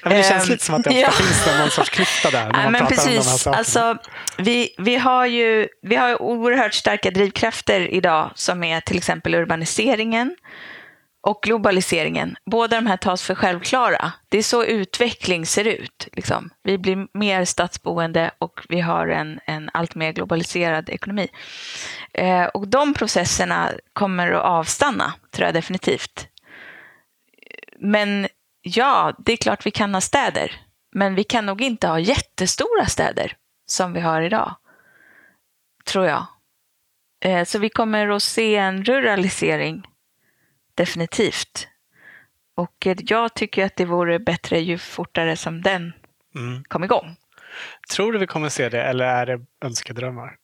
[0.03, 1.11] Ja, det känns lite som att det ofta ja.
[1.11, 2.49] finns någon sorts klyfta där.
[2.51, 3.47] När ja, men precis.
[3.47, 3.97] Alltså,
[4.37, 10.35] vi, vi, har ju vi har oerhört starka drivkrafter idag som är till exempel urbaniseringen
[11.29, 12.35] och globaliseringen.
[12.45, 14.11] Båda de här tas för självklara.
[14.29, 16.07] Det är så utveckling ser ut.
[16.11, 16.49] Liksom.
[16.63, 21.27] Vi blir mer stadsboende och vi har en, en allt mer globaliserad ekonomi.
[22.13, 26.27] Eh, och de processerna kommer att avstanna, tror jag definitivt.
[27.79, 28.27] Men
[28.61, 30.51] ja, det är klart vi kan ha städer.
[30.95, 33.33] Men vi kan nog inte ha jättestora städer
[33.65, 34.55] som vi har idag.
[35.85, 36.25] Tror jag.
[37.25, 39.88] Eh, så vi kommer att se en ruralisering
[40.79, 41.67] definitivt.
[42.55, 45.93] Och jag tycker att det vore bättre ju fortare som den
[46.35, 46.63] mm.
[46.63, 47.15] kom igång.
[47.93, 50.37] Tror du vi kommer se det eller är det önskedrömmar?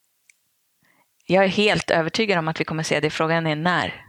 [1.26, 3.10] Jag är helt övertygad om att vi kommer se det.
[3.10, 4.06] Frågan är när.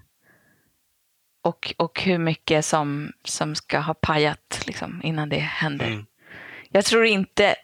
[1.43, 5.87] Och, och hur mycket som, som ska ha pajat liksom, innan det händer.
[5.87, 6.07] Mm.
[6.69, 7.55] Jag tror inte...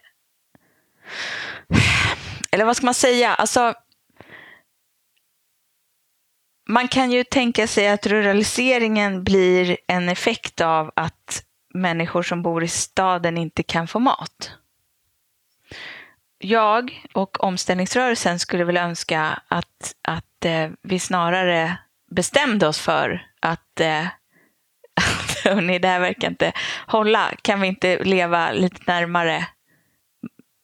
[2.53, 3.35] Eller vad ska man säga?
[3.35, 3.75] Alltså,
[6.69, 11.43] man kan ju tänka sig att ruraliseringen blir en effekt av att
[11.75, 14.51] människor som bor i staden inte kan få mat.
[16.39, 21.77] Jag och omställningsrörelsen skulle väl önska att, att eh, vi snarare
[22.11, 24.07] bestämde oss för att eh,
[25.45, 26.53] hörni, det här verkar inte
[26.87, 27.31] hålla.
[27.43, 29.47] Kan vi inte leva lite närmare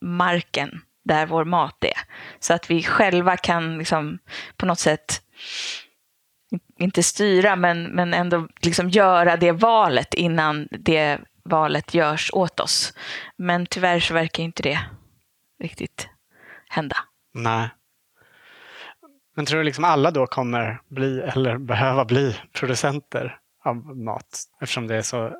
[0.00, 2.00] marken där vår mat är?
[2.40, 4.18] Så att vi själva kan liksom,
[4.56, 5.22] på något sätt
[6.78, 12.94] inte styra, men, men ändå liksom göra det valet innan det valet görs åt oss.
[13.36, 14.80] Men tyvärr så verkar inte det
[15.62, 16.08] riktigt
[16.68, 16.96] hända.
[17.34, 17.68] Nej.
[19.36, 24.86] Men tror du liksom alla då kommer bli eller behöva bli producenter av mat eftersom
[24.86, 25.32] det är så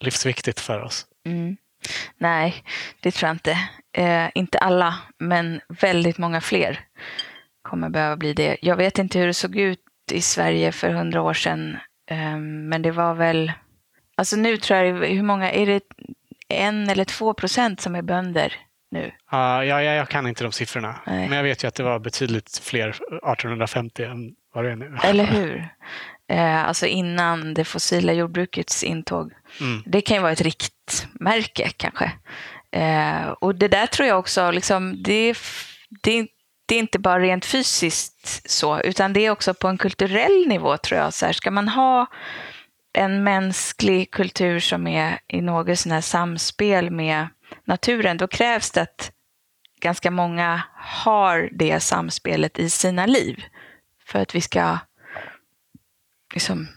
[0.00, 1.06] livsviktigt för oss?
[1.26, 1.56] Mm.
[2.18, 2.64] Nej,
[3.00, 3.58] det tror jag inte.
[3.92, 6.80] Eh, inte alla, men väldigt många fler
[7.62, 8.56] kommer behöva bli det.
[8.62, 9.80] Jag vet inte hur det såg ut
[10.12, 11.76] i Sverige för hundra år sedan.
[12.10, 13.52] Ehm, men det var väl,
[14.16, 15.82] alltså nu tror jag, hur många, är det
[16.48, 18.54] en eller två procent som är bönder
[18.90, 19.02] nu?
[19.02, 21.00] Uh, ja, jag, jag kan inte de siffrorna.
[21.06, 21.28] Nej.
[21.28, 24.96] Men jag vet ju att det var betydligt fler 1850 än vad det är nu.
[25.02, 25.68] Eller hur?
[26.30, 29.32] Eh, alltså innan det fossila jordbrukets intåg.
[29.60, 29.82] Mm.
[29.86, 32.12] Det kan ju vara ett riktmärke kanske.
[32.72, 35.34] Eh, och det där tror jag också, liksom, det,
[36.02, 36.26] det,
[36.70, 40.76] det är inte bara rent fysiskt så, utan det är också på en kulturell nivå
[40.76, 41.14] tror jag.
[41.14, 42.06] Så här, ska man ha
[42.92, 47.28] en mänsklig kultur som är i något sån här samspel med
[47.64, 49.12] naturen, då krävs det att
[49.80, 53.44] ganska många har det samspelet i sina liv.
[54.04, 54.78] För att vi ska
[56.34, 56.68] liksom,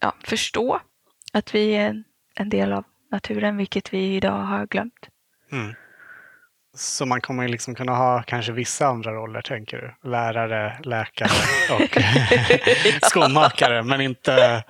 [0.00, 0.80] ja, förstå
[1.32, 5.08] att vi är en del av naturen, vilket vi idag har glömt.
[5.52, 5.74] Mm.
[6.78, 10.10] Så man kommer liksom kunna ha kanske vissa andra roller, tänker du?
[10.10, 11.30] Lärare, läkare
[11.74, 11.98] och
[13.02, 14.32] skomakare, men inte...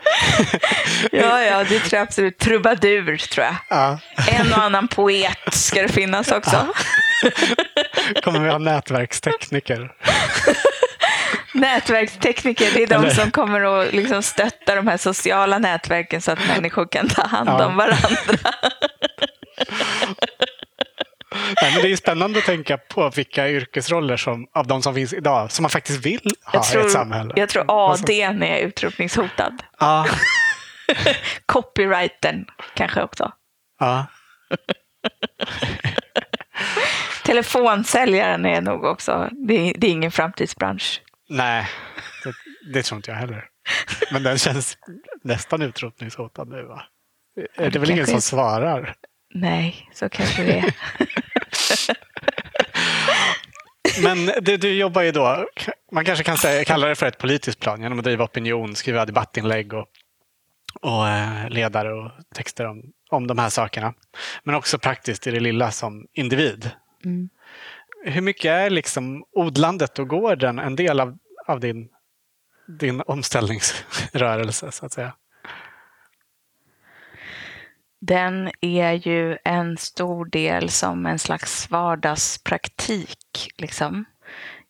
[1.13, 2.39] ja, ja, det tror jag absolut.
[2.39, 3.57] Trubadur, tror jag.
[3.69, 3.99] Ja.
[4.31, 6.67] En och annan poet ska det finnas också.
[8.23, 9.93] kommer vi ha nätverkstekniker?
[11.55, 13.11] Nätverkstekniker, det är de Eller...
[13.11, 17.49] som kommer att liksom stötta de här sociala nätverken så att människor kan ta hand
[17.49, 17.67] ja.
[17.67, 18.53] om varandra.
[21.63, 25.13] Nej, men det är spännande att tänka på vilka yrkesroller som, av de som finns
[25.13, 27.33] idag som man faktiskt vill ha Jag tror, i ett samhälle.
[27.37, 29.63] jag tror AD är utrotningshotad.
[29.79, 30.07] Ja,
[31.47, 33.33] Copyrighten kanske också.
[33.81, 34.07] ja.
[37.25, 41.03] Telefonsäljaren är nog också, det är, det är ingen framtidsbransch.
[41.29, 41.69] Nej,
[42.25, 42.33] det,
[42.73, 43.45] det tror inte jag heller.
[44.13, 44.79] Men den känns
[45.25, 46.83] nästan utrotningshotad nu va?
[47.57, 48.95] Är det väl ingen som är- svarar?
[49.35, 50.75] Nej, så kanske det är.
[54.03, 55.47] Men du, du jobbar ju då,
[55.93, 59.07] man kanske kan säga, kalla det för ett politiskt plan genom att driva opinion, skriva
[59.07, 59.87] debattinlägg och,
[60.81, 63.95] och eh, ledare och texter om, om de här sakerna.
[64.45, 66.71] Men också praktiskt i det lilla som individ.
[67.05, 67.29] Mm.
[68.05, 71.89] Hur mycket är liksom odlandet och gården en del av, av din,
[72.81, 75.13] din omställningsrörelse så att säga?
[78.01, 83.51] Den är ju en stor del som en slags vardagspraktik.
[83.57, 84.05] Liksom.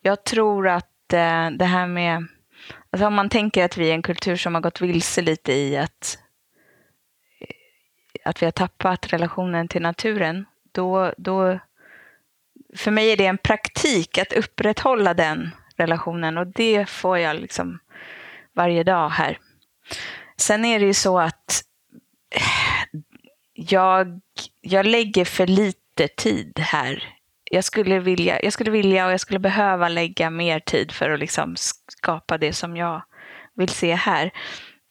[0.01, 2.27] Jag tror att eh, det här med...
[2.91, 5.77] Alltså om man tänker att vi är en kultur som har gått vilse lite i
[5.77, 6.19] att,
[7.41, 11.59] eh, att vi har tappat relationen till naturen, då, då...
[12.77, 17.79] För mig är det en praktik att upprätthålla den relationen och det får jag liksom
[18.53, 19.39] varje dag här.
[20.37, 21.63] Sen är det ju så att
[22.31, 23.01] eh,
[23.59, 24.21] jag,
[24.61, 27.15] jag lägger för lite tid här.
[27.51, 31.21] Jag skulle, vilja, jag skulle vilja och jag skulle behöva lägga mer tid för att
[31.21, 31.57] liksom
[31.89, 33.03] skapa det som jag
[33.57, 34.25] vill se här.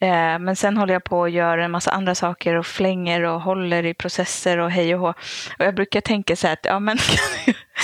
[0.01, 3.41] Eh, men sen håller jag på och gör en massa andra saker och flänger och
[3.41, 5.09] håller i processer och hej och hå.
[5.59, 6.97] Och jag brukar tänka så här att ja, men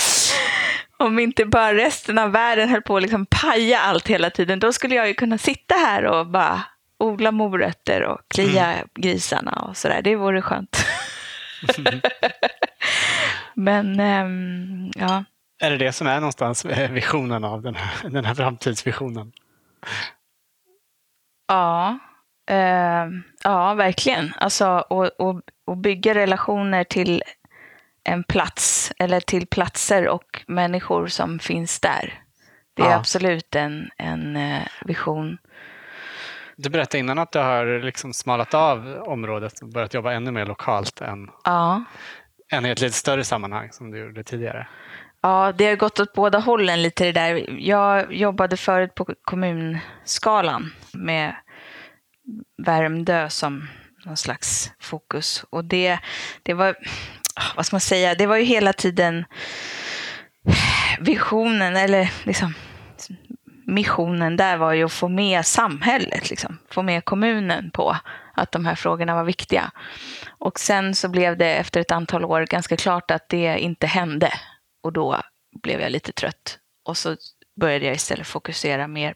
[0.98, 4.72] om inte bara resten av världen höll på att liksom paja allt hela tiden, då
[4.72, 6.62] skulle jag ju kunna sitta här och bara
[7.04, 10.02] odla morötter och klia grisarna och sådär.
[10.02, 10.86] Det vore skönt.
[13.54, 15.24] Men ehm, ja,
[15.60, 19.32] Är det det som är någonstans eh, visionen av den här, den här framtidsvisionen?
[21.48, 21.98] ja,
[22.50, 24.34] ehm, ja verkligen.
[24.36, 27.22] Alltså och, och, och bygga relationer till
[28.04, 32.14] en plats eller till platser och människor som finns där.
[32.74, 32.96] Det är Ja.
[32.96, 35.38] absolut en, en eh, vision.
[36.56, 40.46] Du berättade innan att du har liksom smalat av området och börjat jobba ännu mer
[40.46, 41.84] lokalt än, Ja.
[42.52, 44.66] än i ett lite större sammanhang som du gjorde tidigare.
[45.20, 47.46] Ja, det har gått åt båda hållen lite det där.
[47.60, 51.34] Jag jobbade förut på kommunskalan med
[52.62, 53.68] Värmdö som
[54.04, 55.44] någon slags fokus.
[55.50, 55.98] Och det,
[56.42, 56.76] det var,
[57.56, 59.24] vad ska man säga, det var ju hela tiden
[61.00, 62.54] visionen eller liksom
[63.66, 67.96] missionen där var ju att få med samhället, liksom, få med kommunen på
[68.34, 69.70] att de här frågorna var viktiga.
[70.28, 74.32] Och sen så blev det efter ett antal år ganska klart att det inte hände.
[74.82, 75.20] Och då
[75.62, 76.58] blev jag lite trött.
[76.84, 77.16] Och så
[77.60, 79.14] började jag istället fokusera mer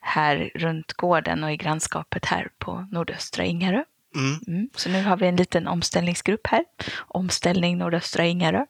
[0.00, 3.84] här runt gården och i grannskapet här på nordöstra Ingarö.
[4.14, 4.38] Mm.
[4.46, 4.70] Mm.
[4.74, 6.64] Så nu har vi en liten omställningsgrupp här.
[6.96, 8.66] Omställning nordöstra Ingarö.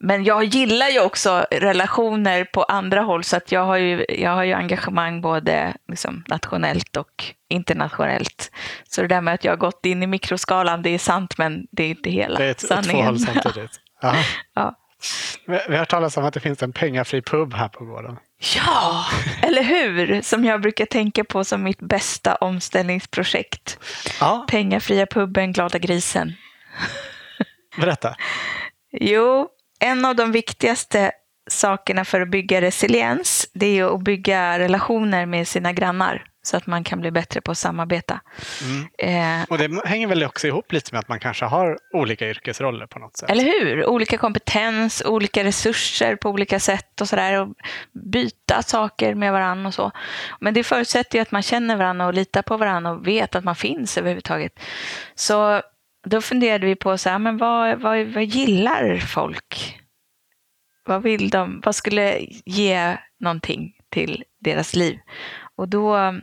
[0.00, 4.30] Men jag gillar ju också relationer på andra håll så att jag har ju, jag
[4.30, 8.50] har ju engagemang både liksom nationellt och internationellt.
[8.88, 11.66] Så det där med att jag har gått in i mikroskalan, det är sant men
[11.70, 12.96] det är inte hela Det är ett, sanningen.
[12.96, 13.70] två håll samtidigt.
[14.00, 14.14] Ja.
[14.54, 14.74] Ja.
[15.46, 18.16] Vi vi har hört talas om att det finns en pengafri pub här på gården.
[18.56, 19.04] Ja,
[19.42, 20.22] eller hur?
[20.22, 23.78] Som jag brukar tänka på som mitt bästa omställningsprojekt.
[24.20, 26.32] Ja, Pengafria puben, glada grisen.
[27.76, 28.14] berätta.
[28.92, 29.48] Jo,
[29.78, 31.12] en av de viktigaste
[31.50, 36.66] sakerna för att bygga resiliens, det är att bygga relationer med sina grannar så att
[36.66, 38.20] man kan bli bättre på att samarbeta.
[38.98, 42.86] Eh, Och det hänger väl också ihop lite med att man kanske har olika yrkesroller
[42.86, 43.30] på något sätt.
[43.30, 43.86] eller hur?
[43.86, 47.40] Olika kompetens, olika resurser på olika sätt och sådär.
[47.40, 47.48] Och
[48.12, 49.90] byta saker med varandra och så.
[50.40, 53.44] Men det förutsätter ju att man känner varandra och litar på varandra och vet att
[53.44, 54.52] man finns överhuvudtaget.
[55.14, 55.62] Så
[56.08, 59.78] då funderade vi på så här, men vad, vad, vad gillar folk?
[60.84, 61.62] Vad vill de?
[61.64, 64.98] Vad skulle ge någonting till deras liv?
[65.56, 66.14] Och då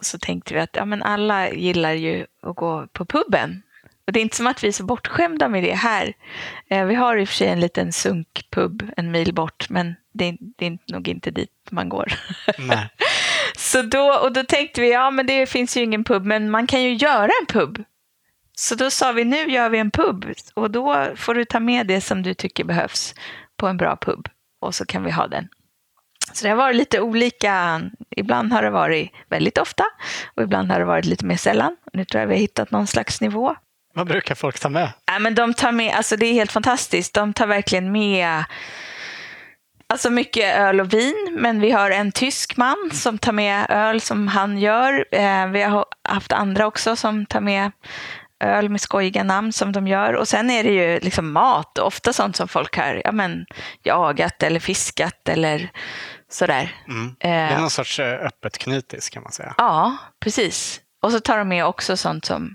[0.00, 3.62] så tänkte vi att ja, men alla gillar ju att gå på puben.
[4.06, 6.12] Och det är inte som att vi är så bortskämda med det här.
[6.70, 10.24] Eh, vi har i och för sig en liten sunkpub en mil bort, men det
[10.24, 12.12] är, det är nog inte dit man går.
[12.58, 12.88] Nej.
[13.56, 16.66] Så då, och då tänkte vi, ja men det finns ju ingen pub, men man
[16.66, 17.84] kan ju göra en pub.
[18.60, 21.86] Så då sa vi, nu gör vi en pub och då får du ta med
[21.86, 23.14] det som du tycker behövs
[23.56, 24.28] på en bra pub
[24.60, 25.48] och så kan vi ha den.
[26.32, 27.82] Så det har varit lite olika.
[28.16, 29.84] Ibland har det varit väldigt ofta
[30.36, 31.76] och ibland har det varit lite mer sällan.
[31.92, 33.56] Nu tror jag vi har hittat någon slags nivå.
[33.94, 34.92] Vad brukar folk ta med?
[35.06, 37.14] Ja, men de tar med, alltså det är helt fantastiskt.
[37.14, 38.44] De tar verkligen med
[39.90, 44.00] Alltså mycket öl och vin, men vi har en tysk man som tar med öl
[44.00, 45.04] som han gör.
[45.12, 47.72] Eh, vi har haft andra också som tar med
[48.40, 50.12] öl med skojiga namn som de gör.
[50.12, 53.46] Och sen är det ju liksom mat, ofta sånt som folk har ja, men,
[53.82, 55.70] jagat eller fiskat eller
[56.30, 56.74] sådär.
[56.88, 57.16] Mm.
[57.20, 59.54] Det är någon sorts eh, öppet knytis kan man säga.
[59.56, 60.80] Ja, precis.
[61.02, 62.54] Och så tar de med också sånt som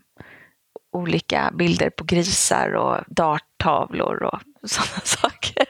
[0.94, 5.66] olika bilder på grisar och darttavlor och sådana saker.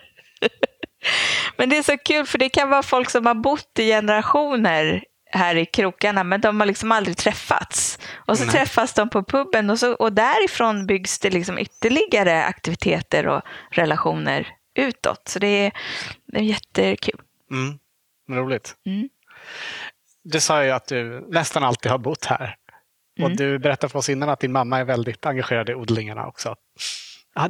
[1.58, 5.04] Men det är så kul för det kan vara folk som har bott i generationer
[5.34, 8.00] här i krokarna men de har liksom aldrig träffats.
[8.16, 8.54] Och så Nej.
[8.54, 14.48] träffas de på puben och, så, och därifrån byggs det liksom ytterligare aktiviteter och relationer
[14.76, 15.28] utåt.
[15.28, 15.72] Så det är,
[16.26, 17.22] det är jättekul.
[17.52, 17.80] Mm.
[18.30, 18.76] Roligt.
[18.86, 19.10] Mm.
[20.24, 22.56] Du sa ju att du nästan alltid har bott här.
[23.20, 23.38] Och mm.
[23.38, 26.56] du berättade för oss innan att din mamma är väldigt engagerad i odlingarna också.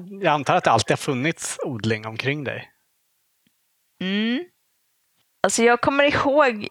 [0.09, 2.69] Jag antar att det alltid har funnits odling omkring dig?
[4.01, 4.43] Mm.
[5.43, 6.67] Alltså jag kommer ihåg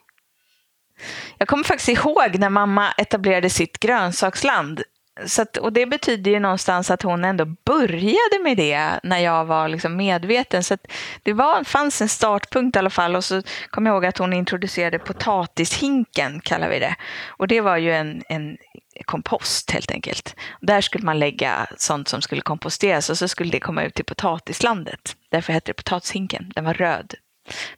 [1.38, 4.82] jag kommer faktiskt ihåg när mamma etablerade sitt grönsaksland.
[5.26, 9.44] Så att, och det betyder ju någonstans att hon ändå började med det när jag
[9.44, 10.64] var liksom medveten.
[10.64, 10.76] Så
[11.22, 13.16] det var, fanns en startpunkt i alla fall.
[13.16, 16.96] Och så kommer jag ihåg att hon introducerade potatishinken, kallar vi det.
[17.26, 18.57] Och det var ju en, en
[19.05, 20.36] kompost helt enkelt.
[20.61, 24.05] Där skulle man lägga sånt som skulle komposteras och så skulle det komma ut till
[24.05, 25.16] potatislandet.
[25.30, 26.53] Därför hette det potatishinken.
[26.55, 27.14] Den var röd.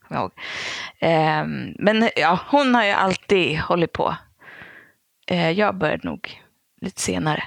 [0.00, 0.32] Kommer jag ihåg.
[0.98, 4.16] Ehm, men ja, hon har ju alltid hållit på.
[5.26, 6.42] Eh, jag började nog
[6.80, 7.44] lite senare.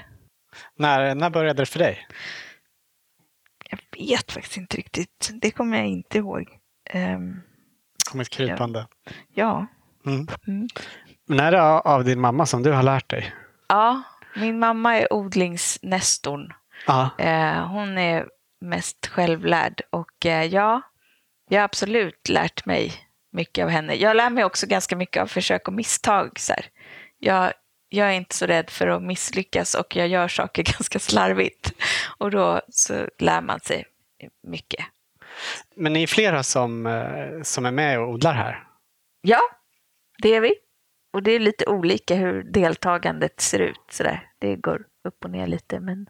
[0.75, 2.07] När, när började det för dig?
[3.69, 5.31] Jag vet faktiskt inte riktigt.
[5.41, 6.49] Det kommer jag inte ihåg.
[6.93, 7.41] Um,
[8.11, 8.87] Kommit krypande?
[9.33, 9.67] Ja.
[10.05, 10.27] Mm.
[10.47, 10.67] Mm.
[11.27, 13.33] Men är det av din mamma som du har lärt dig?
[13.67, 14.01] Ja,
[14.35, 16.53] min mamma är odlingsnestorn.
[17.17, 18.27] Eh, hon är
[18.61, 20.81] mest självlärd och eh, ja,
[21.49, 22.93] jag har absolut lärt mig
[23.31, 23.95] mycket av henne.
[23.95, 26.39] Jag lär mig också ganska mycket av försök och misstag.
[26.39, 26.53] Så
[27.19, 27.53] jag,
[27.89, 31.73] jag är inte så rädd för att misslyckas och jag gör saker ganska slarvigt.
[32.17, 33.85] Och då så lär man sig
[34.47, 34.85] mycket.
[35.75, 38.67] Men ni är flera som, eh, som är med och odlar här?
[39.21, 39.41] Ja,
[40.23, 40.53] det är vi.
[41.13, 43.81] Och det är lite olika hur deltagandet ser ut.
[43.91, 44.29] Så där.
[44.39, 45.79] Det går upp och ner lite.
[45.79, 46.07] Men...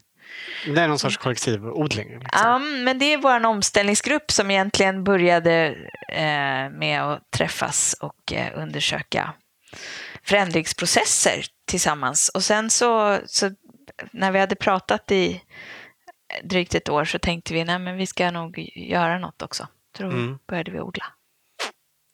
[0.65, 2.07] Det är någon sorts kollektivodling?
[2.07, 2.29] Liksom.
[2.33, 5.75] Ja, men det är vår omställningsgrupp som egentligen började
[6.09, 9.33] eh, med att träffas och eh, undersöka
[10.23, 12.29] förändringsprocesser tillsammans.
[12.29, 13.51] Och sen så, så,
[14.11, 15.41] när vi hade pratat i
[16.43, 19.67] drygt ett år så tänkte vi att vi ska nog göra något också.
[19.97, 20.39] Så då mm.
[20.47, 21.05] började vi odla.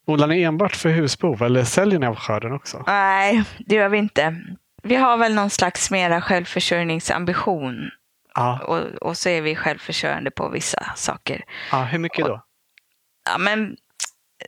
[0.05, 2.83] Odlar ni enbart för husbehov eller säljer ni av skörden också?
[2.87, 4.35] Nej, det gör vi inte.
[4.83, 7.91] Vi har väl någon slags mera självförsörjningsambition.
[8.35, 8.59] Ja.
[8.59, 11.45] Och, och så är vi självförsörjande på vissa saker.
[11.71, 12.43] Ja, hur mycket då?
[13.25, 13.77] ja, men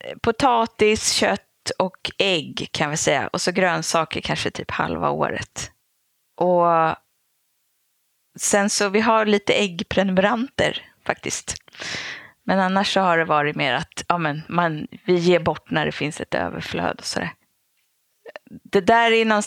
[0.01, 1.41] eh, potatis, kött
[1.79, 3.27] och ägg kan vi säga.
[3.27, 5.71] Och så grönsaker kanske typ halva året.
[6.38, 6.95] Och
[8.38, 11.55] sen så vi har lite äggprenumeranter faktiskt.
[12.43, 15.86] Men annars så har det varit mer att ja, men man, vi ger bort när
[15.86, 17.33] det finns ett överflöd och sådär.
[18.49, 19.43] Det där är någon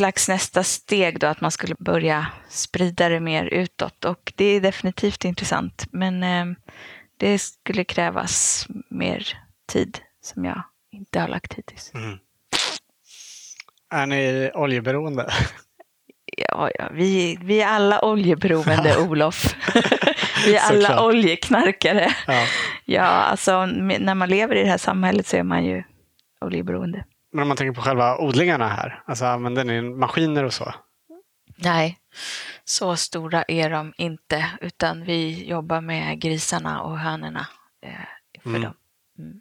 [0.00, 4.04] slags nästa steg då, att man skulle börja sprida det mer utåt.
[4.04, 5.86] Och det är definitivt intressant.
[5.92, 6.56] Men eh,
[7.16, 9.38] det skulle krävas mer
[9.72, 11.94] tid som jag inte har lagt hittills.
[11.94, 12.18] Mm.
[13.90, 15.30] Är ni oljeberoende?
[16.36, 19.54] Ja, ja, vi, vi är alla oljeberoende, Olof.
[20.44, 21.00] vi är alla Såklart.
[21.00, 22.14] oljeknarkare.
[22.26, 22.46] Ja.
[22.84, 25.82] ja, alltså när man lever i det här samhället så är man ju
[26.40, 27.04] oljeberoende.
[27.32, 30.74] Men om man tänker på själva odlingarna här, alltså använder ni maskiner och så?
[31.56, 31.98] Nej,
[32.64, 37.46] så stora är de inte, utan vi jobbar med grisarna och hönorna
[37.82, 37.92] eh,
[38.42, 38.62] för mm.
[38.62, 38.74] dem.
[39.18, 39.40] Mm.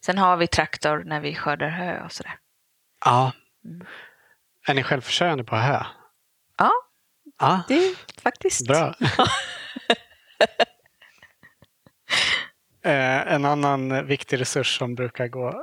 [0.00, 2.38] Sen har vi traktor när vi skördar hö och sådär.
[3.04, 3.32] Ja.
[3.64, 3.86] Mm.
[4.66, 5.84] Är ni självförsörjande på hö?
[6.58, 6.72] Ja,
[7.36, 7.58] ah.
[7.68, 8.66] det är faktiskt.
[8.66, 8.86] Bra.
[12.84, 15.62] eh, en annan viktig resurs som brukar gå,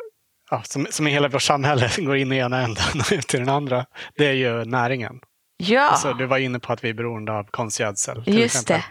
[0.51, 3.37] ja, som, som i hela vårt samhälle går in i ena änden och ut i
[3.37, 3.85] den andra,
[4.17, 5.19] det är ju näringen.
[5.57, 5.89] Ja.
[5.89, 8.23] Alltså, du var inne på att vi är beroende av konstgödsel.
[8.25, 8.81] Just exempel.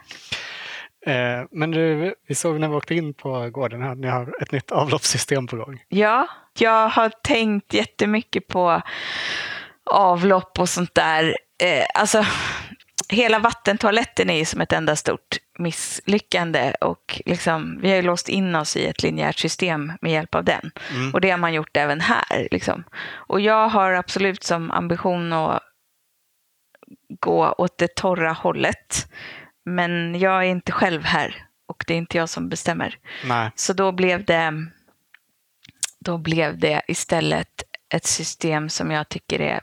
[1.04, 1.12] det.
[1.12, 4.52] Eh, men du, vi såg när vi åkte in på gården att ni har ett
[4.52, 5.82] nytt avloppssystem på gång.
[5.88, 8.82] Ja, jag har tänkt jättemycket på
[9.90, 12.24] avlopp och sånt där eh, alltså,
[13.12, 18.28] hela vattentoaletten är ju som ett enda stort misslyckande och liksom, vi har ju låst
[18.28, 20.70] in oss i ett linjärt system med hjälp av den.
[20.90, 21.14] Mm.
[21.14, 22.48] Och det har man gjort även här.
[22.50, 22.84] Liksom.
[23.10, 25.62] Och jag har absolut som ambition att
[27.20, 29.12] gå åt det torra hållet.
[29.64, 32.98] Men jag är inte själv här och det är inte jag som bestämmer.
[33.24, 33.50] Nej.
[33.54, 34.52] Så då blev det,
[36.00, 37.62] då blev det istället
[37.94, 39.62] ett system som jag tycker är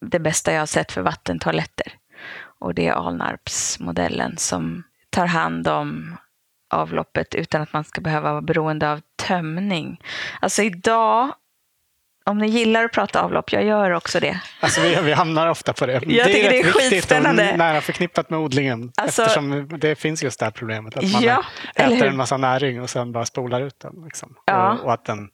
[0.00, 1.92] det bästa jag har sett för vattentoaletter.
[2.60, 6.16] Och det är Alnarpsmodellen som tar hand om
[6.70, 10.00] avloppet utan att man ska behöva vara beroende av tömning.
[10.40, 11.28] Alltså idag,
[12.24, 14.40] om ni gillar att prata avlopp, jag gör också det.
[14.60, 15.92] Alltså vi, vi hamnar ofta på det.
[15.92, 17.52] Jag tycker det är rätt viktigt skitspännande.
[17.52, 18.92] och nära förknippat med odlingen.
[18.96, 20.96] Alltså- eftersom det finns just det här problemet.
[20.96, 21.44] Att man Ja,
[21.74, 24.02] äter en massa näring och sen bara spolar ut den.
[24.04, 24.34] Liksom.
[24.44, 24.72] Ja.
[24.72, 25.28] Och, och att den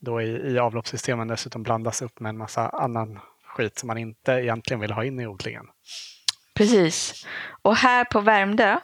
[0.00, 4.32] då i, i avloppssystemen dessutom blandas upp med en massa annan skit som man inte
[4.32, 5.64] egentligen vill ha in i odlingen.
[6.58, 7.26] Precis.
[7.62, 8.78] Och här på Värmdö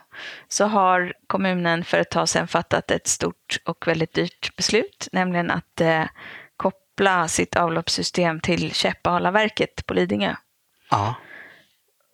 [0.49, 5.51] så har kommunen för ett tag sedan fattat ett stort och väldigt dyrt beslut, nämligen
[5.51, 6.05] att eh,
[6.57, 10.35] koppla sitt avloppssystem till Käppalaverket på Lidingö,
[10.91, 11.15] Ja.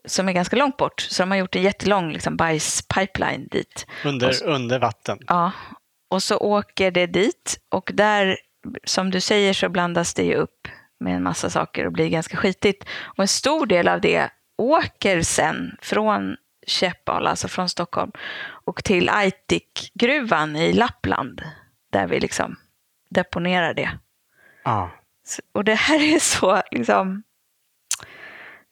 [0.05, 1.01] som är ganska långt bort.
[1.01, 3.87] Så de har gjort en jättelång liksom, bajspipeline dit.
[4.05, 5.19] Under, så- under vatten.
[5.27, 5.53] Ja,
[6.11, 8.37] och så åker det dit och där,
[8.85, 10.69] som du säger, så blandas det ju upp
[11.01, 12.85] med en massa saker och blir ganska skitigt.
[13.03, 14.31] Och en stor del av det
[14.61, 16.37] åker sen från
[16.67, 18.13] Käppala, alltså från Stockholm,
[18.65, 21.43] och till Aitikgruvan i Lappland,
[21.93, 22.57] där vi liksom
[23.11, 23.91] deponerar det.
[25.25, 27.23] Så- Och det här är så, liksom,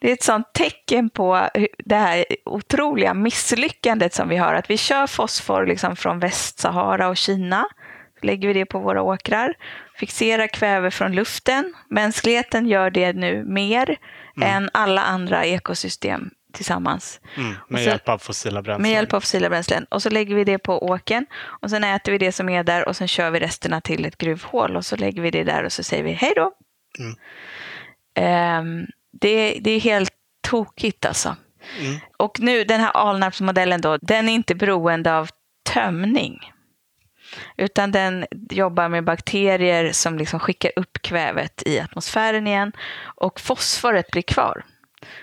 [0.00, 1.48] det är ett sånt tecken på
[1.84, 4.54] det här otroliga misslyckandet som vi har.
[4.54, 7.66] Att vi kör fosfor liksom från Västsahara och Kina.
[8.20, 9.54] Så lägger vi det på våra åkrar.
[9.98, 11.74] Fixerar kväve från luften.
[11.90, 13.96] Mänskligheten gör det nu mer
[14.42, 17.20] än alla andra ekosystem tillsammans.
[17.36, 17.54] Mm.
[17.68, 18.82] Med så- hjälp av fossila bränslen.
[18.82, 19.84] Med hjälp av fossila bränslen.
[19.84, 22.88] Och så lägger vi det på åken och sen äter vi det som är där
[22.88, 25.72] och sen kör vi resterna till ett gruvhål och så lägger vi det där och
[25.72, 26.52] så säger vi hej då.
[26.98, 27.14] Mm.
[28.14, 28.86] Ehm,
[29.20, 30.12] det, det är helt
[30.48, 31.36] tokigt alltså.
[31.80, 32.00] Mm.
[32.16, 35.28] Och nu den här Alnarpsmodellen då, den är inte beroende av
[35.74, 36.52] tömning.
[37.56, 42.72] Utan den jobbar med bakterier som liksom skickar upp kvävet i atmosfären igen
[43.04, 44.64] och fosforet blir kvar.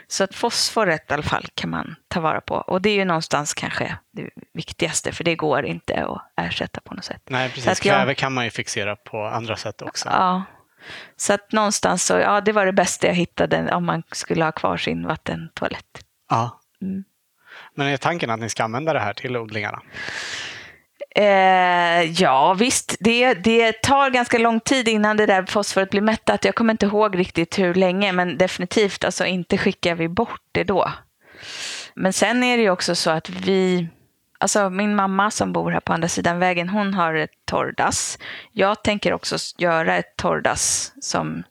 [0.07, 2.55] Så att fosforet i alla fall kan man ta vara på.
[2.55, 6.93] Och det är ju någonstans kanske det viktigaste, för det går inte att ersätta på
[6.93, 7.21] något sätt.
[7.29, 7.67] Nej, precis.
[7.67, 10.09] att jag- Kväve kan man ju fixera på andra sätt också.
[10.09, 10.43] Ja.
[11.15, 14.51] Så att någonstans så, ja, det var det bästa jag hittade om man skulle ha
[14.51, 16.05] kvar sin vattentoalett.
[16.29, 16.59] Ja.
[16.81, 17.03] Mm.
[17.75, 19.81] Men är tanken att ni ska använda det här till odlingarna?
[21.17, 22.95] Eh, ja, visst.
[22.99, 26.45] Det, det tar ganska lång tid innan det där fosforet blir mättat.
[26.45, 30.63] Jag kommer inte ihåg riktigt hur länge, men definitivt alltså, inte skickar vi bort det
[30.63, 30.91] då.
[31.93, 33.87] Men sen är det ju också så att vi...
[34.37, 38.17] Alltså min mamma som bor här på andra sidan vägen, hon har ett torrdass.
[38.51, 41.43] Jag tänker också göra ett torrdass som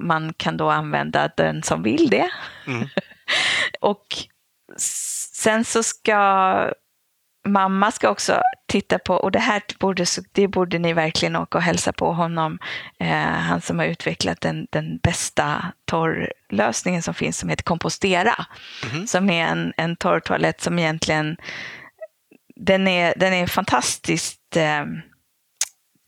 [0.00, 2.30] man kan då använda den som vill det.
[2.66, 2.88] Mm.
[3.80, 4.06] Och
[4.76, 6.72] sen så ska
[7.44, 11.64] mamma ska också titta på, och det här borde, det borde ni verkligen åka och
[11.64, 12.58] hälsa på honom,
[12.98, 18.46] eh, han som har utvecklat den, den bästa torrlösningen som finns som heter Kompostera.
[18.84, 19.06] Mhm.
[19.06, 21.36] Som är en, en torrtoalett som egentligen,
[22.56, 24.84] den är, den är fantastiskt eh,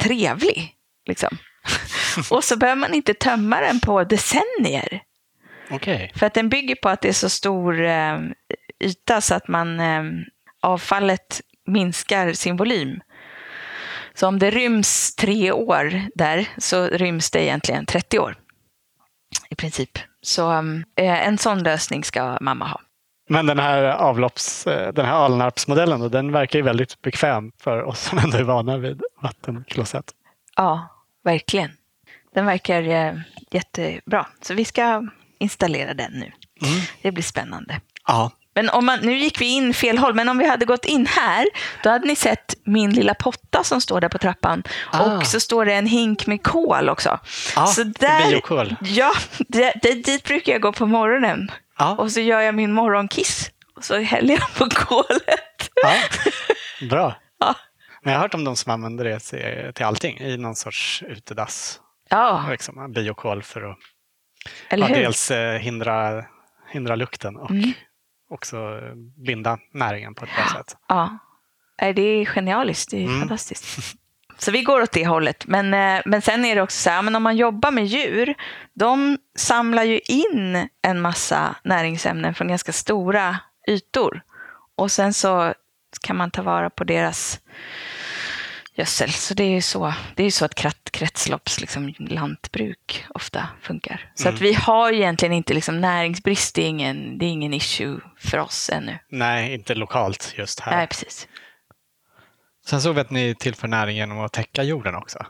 [0.03, 0.75] trevlig.
[1.07, 1.39] Liksom.
[2.31, 5.03] och så behöver man inte tömma den på decennier.
[5.71, 6.13] Okej.
[6.17, 8.19] För att den bygger på att det är så stor eh,
[8.81, 10.03] yta så att man, eh,
[10.65, 13.01] avfallet minskar sin volym.
[14.15, 18.37] Så om det ryms tre år där så ryms det egentligen 30 år.
[19.51, 19.99] I princip.
[20.23, 20.53] Så
[20.97, 22.81] eh, en sån lösning ska mamma ha.
[23.29, 27.83] Men den här avlopps, eh, den här Alnarpsmodellen då, den verkar ju väldigt bekväm för
[27.83, 30.13] oss som ändå är vana vid vattenklosett.
[30.57, 30.89] Ja,
[31.25, 31.71] verkligen.
[32.35, 33.15] Den verkar eh,
[33.51, 34.27] jättebra.
[34.43, 35.09] Så vi ska
[35.39, 36.33] installera den nu.
[36.63, 36.81] Mm.
[37.03, 37.81] Det blir spännande.
[38.07, 38.31] Ja.
[38.55, 41.07] Men om man, nu gick vi in fel håll, men om vi hade gått in
[41.07, 41.47] här,
[41.83, 44.63] då hade ni sett min lilla potta som står där på trappan.
[44.93, 45.03] Ah.
[45.17, 47.19] Och så står det en hink med kol också.
[47.57, 48.77] Ja, så det är biokol.
[48.81, 51.51] Ja, det, det, dit brukar jag gå på morgonen.
[51.79, 51.97] Ja.
[51.99, 53.51] Och så gör jag min morgonkiss.
[53.77, 55.71] Och så häller jag på kolet.
[55.83, 55.95] ja.
[56.91, 57.15] Bra.
[57.39, 57.55] Ja.
[58.03, 59.21] Men jag har hört om de som använder det
[59.73, 61.81] till, allting i någon sorts utedass.
[62.11, 63.79] Ja, Liksom, biokol för att
[64.71, 66.25] ja, dels eh, hindra,
[66.73, 67.73] hindra lukten och Mm.
[68.35, 68.95] Också eh,
[69.27, 70.77] binda näringen på ett bra sätt.
[70.89, 71.19] Ja,
[71.79, 72.91] det är genialiskt.
[72.91, 73.21] Det är Mm.
[73.21, 73.97] fantastiskt.
[74.39, 75.47] Så vi går åt det hållet.
[75.47, 78.35] Men, eh, men sen är det också så här, men om man jobbar med djur,
[78.75, 83.37] de samlar ju in en massa näringsämnen från ganska stora
[83.69, 84.23] ytor.
[84.77, 85.55] Och sen så
[86.07, 87.41] kan man ta vara på deras
[88.77, 89.11] gödsel.
[89.11, 90.55] Så det är ju så, det är så ett
[90.91, 94.11] kretslopps liksom, lantbruk ofta funkar.
[94.15, 94.35] Så Mm.
[94.35, 98.39] att vi har egentligen inte liksom, näringsbrist, det är, ingen, det är ingen issue för
[98.39, 98.99] oss ännu.
[99.09, 100.77] Nej, inte lokalt just här.
[100.77, 101.29] Nej, precis.
[102.67, 105.27] Sen såg vi att ni tillför näring genom att täcka jorden också.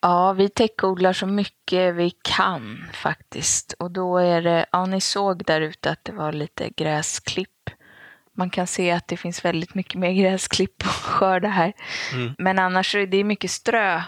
[0.00, 3.72] Ja, vi täckodlar så mycket vi kan faktiskt.
[3.78, 7.50] Och då är det, ja ni såg där ute att det var lite gräsklipp.
[8.36, 11.72] Man kan se att det finns väldigt mycket mer gräsklipp att skörda här.
[12.14, 12.34] Mm.
[12.38, 14.02] Men annars är det mycket strö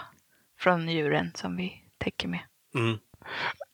[0.59, 2.39] från djuren som vi täcker med.
[2.75, 2.97] Mm.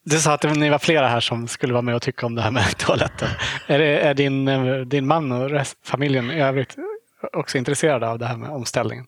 [0.03, 2.41] Du sa att ni var flera här som skulle vara med och tycka om det
[2.41, 3.29] här med toaletten.
[3.67, 6.75] Är, det, är din, eh, din man och rest, familjen i övrigt
[7.33, 9.05] också intresserade av det här med omställningen?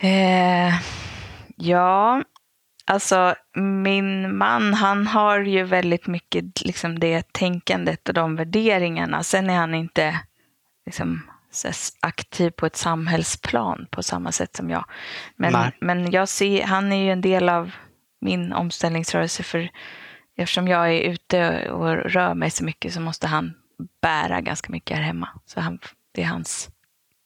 [0.00, 0.74] Eh,
[1.56, 2.22] ja,
[2.88, 9.22] alltså min man han har ju väldigt mycket liksom det tänkandet och de värderingarna.
[9.22, 10.20] Sen är han inte
[10.86, 11.22] liksom,
[12.00, 14.84] aktiv på ett samhällsplan på samma sätt som jag.
[15.36, 15.72] Men, Nej.
[15.80, 17.70] men jag ser, han är ju en del av
[18.20, 19.70] min omställningsrörelse för
[20.36, 23.54] eftersom jag är ute och rör mig så mycket så måste han
[24.02, 25.28] bära ganska mycket här hemma.
[25.46, 25.78] Så han,
[26.12, 26.70] det är hans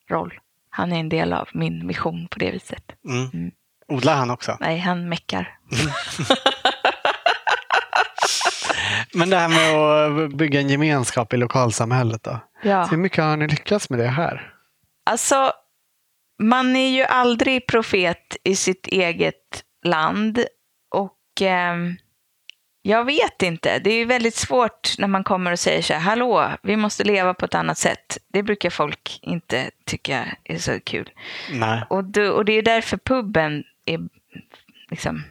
[0.09, 0.39] roll.
[0.69, 2.91] Han är en del av min mission på det viset.
[3.05, 3.29] Mm.
[3.33, 3.51] Mm.
[3.87, 4.57] Odlar han också?
[4.59, 5.57] Nej, han meckar.
[9.13, 9.75] Men det här med
[10.25, 12.39] att bygga en gemenskap i lokalsamhället då?
[12.63, 12.85] Ja.
[12.85, 14.53] Hur mycket har ni lyckats med det här?
[15.05, 15.51] Alltså,
[16.43, 20.45] man är ju aldrig profet i sitt eget land.
[20.91, 21.95] Och ehm,
[22.81, 23.79] jag vet inte.
[23.79, 27.33] Det är väldigt svårt när man kommer och säger så här, hallå, vi måste leva
[27.33, 28.17] på ett annat sätt.
[28.33, 31.09] Det brukar folk inte tycka är så kul.
[31.51, 31.83] Nej.
[31.89, 33.99] Och, det, och det är därför puben är
[34.89, 35.23] liksom...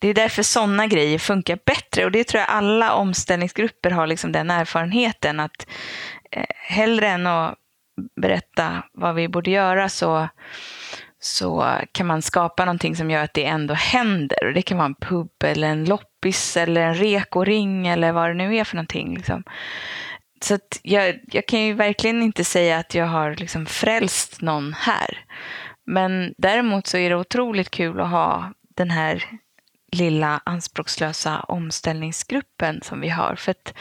[0.00, 2.04] Det är därför sådana grejer funkar bättre.
[2.04, 5.40] Och det tror jag alla omställningsgrupper har liksom den erfarenheten.
[5.40, 5.66] Att
[6.30, 7.54] eh, hellre än att
[8.20, 10.28] berätta vad vi borde göra så,
[11.20, 14.46] så kan man skapa någonting som gör att det ändå händer.
[14.46, 18.34] Och det kan vara en pub eller en loppis eller en rekoring eller vad det
[18.34, 19.16] nu är för någonting.
[19.16, 19.44] Liksom.
[20.42, 24.72] Så att jag, jag kan ju verkligen inte säga att jag har liksom frälst någon
[24.72, 25.24] här.
[25.84, 29.24] Men däremot så är det otroligt kul att ha den här
[29.92, 33.34] lilla anspråkslösa omställningsgruppen som vi har.
[33.34, 33.74] För att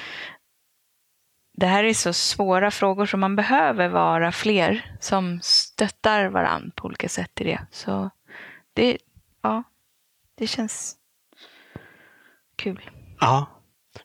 [1.58, 6.86] det här är så svåra frågor som man behöver vara fler som stöttar varann på
[6.86, 7.62] olika sätt i det.
[7.72, 8.10] Så
[8.74, 8.97] det,
[9.41, 9.64] ja,
[10.38, 10.95] det känns
[12.56, 12.89] kul.
[13.20, 13.45] Ja.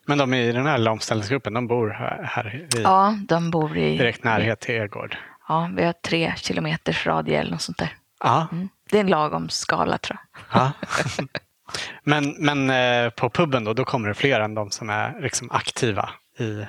[0.05, 3.77] Men de i den här lilla omställningsgruppen, de bor här, här i Ja, de bor
[3.77, 5.17] i direkt närhet till er gård.
[5.49, 7.93] Ja, vi har tre kilometers radie eller något sånt där.
[8.23, 8.47] Ja.
[8.51, 8.69] Mm.
[8.89, 10.19] Det är en lagom skala tror
[10.51, 10.61] jag.
[10.61, 10.71] ja.
[12.03, 15.51] men men eh, på puben då, då kommer det fler än de som är liksom
[15.51, 16.65] aktiva i,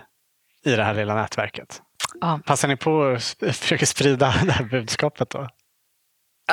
[0.71, 1.83] i det här lilla nätverket.
[2.21, 2.41] Ja.
[2.47, 5.49] Passar ni på att försöka sprida det här budskapet då?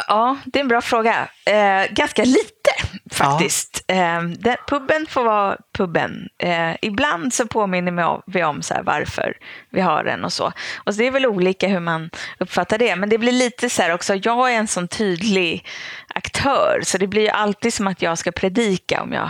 [0.08, 1.28] Ja, det är en bra fråga.
[1.46, 2.70] Eh, ganska lite
[3.12, 3.84] faktiskt.
[3.88, 6.30] Eh, den, puben får vara puben.
[6.40, 9.38] Eh, ibland så påminner vi om, vi om så här varför
[9.70, 10.52] vi har den och så.
[10.78, 12.96] Och så det är väl olika hur man uppfattar det.
[12.96, 15.66] Men det blir lite så här också, jag är en sån tydlig
[16.08, 16.80] aktör.
[16.84, 19.30] Så det blir ju alltid som att jag ska predika om jag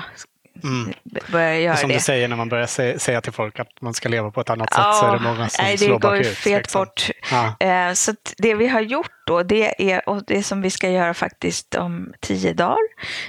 [0.63, 0.93] Mm.
[1.31, 1.95] börjar göra Som det.
[1.95, 4.49] du säger när man börjar sä- säga till folk att man ska leva på ett
[4.49, 6.37] annat sätt så är det många som nej, slår det går ju bakut.
[6.37, 6.81] fet liksom.
[6.81, 7.09] bort.
[7.31, 7.67] Ja.
[7.67, 11.13] Eh, Så det vi har gjort då, det är, och det som vi ska göra
[11.13, 12.77] faktiskt om tio dagar,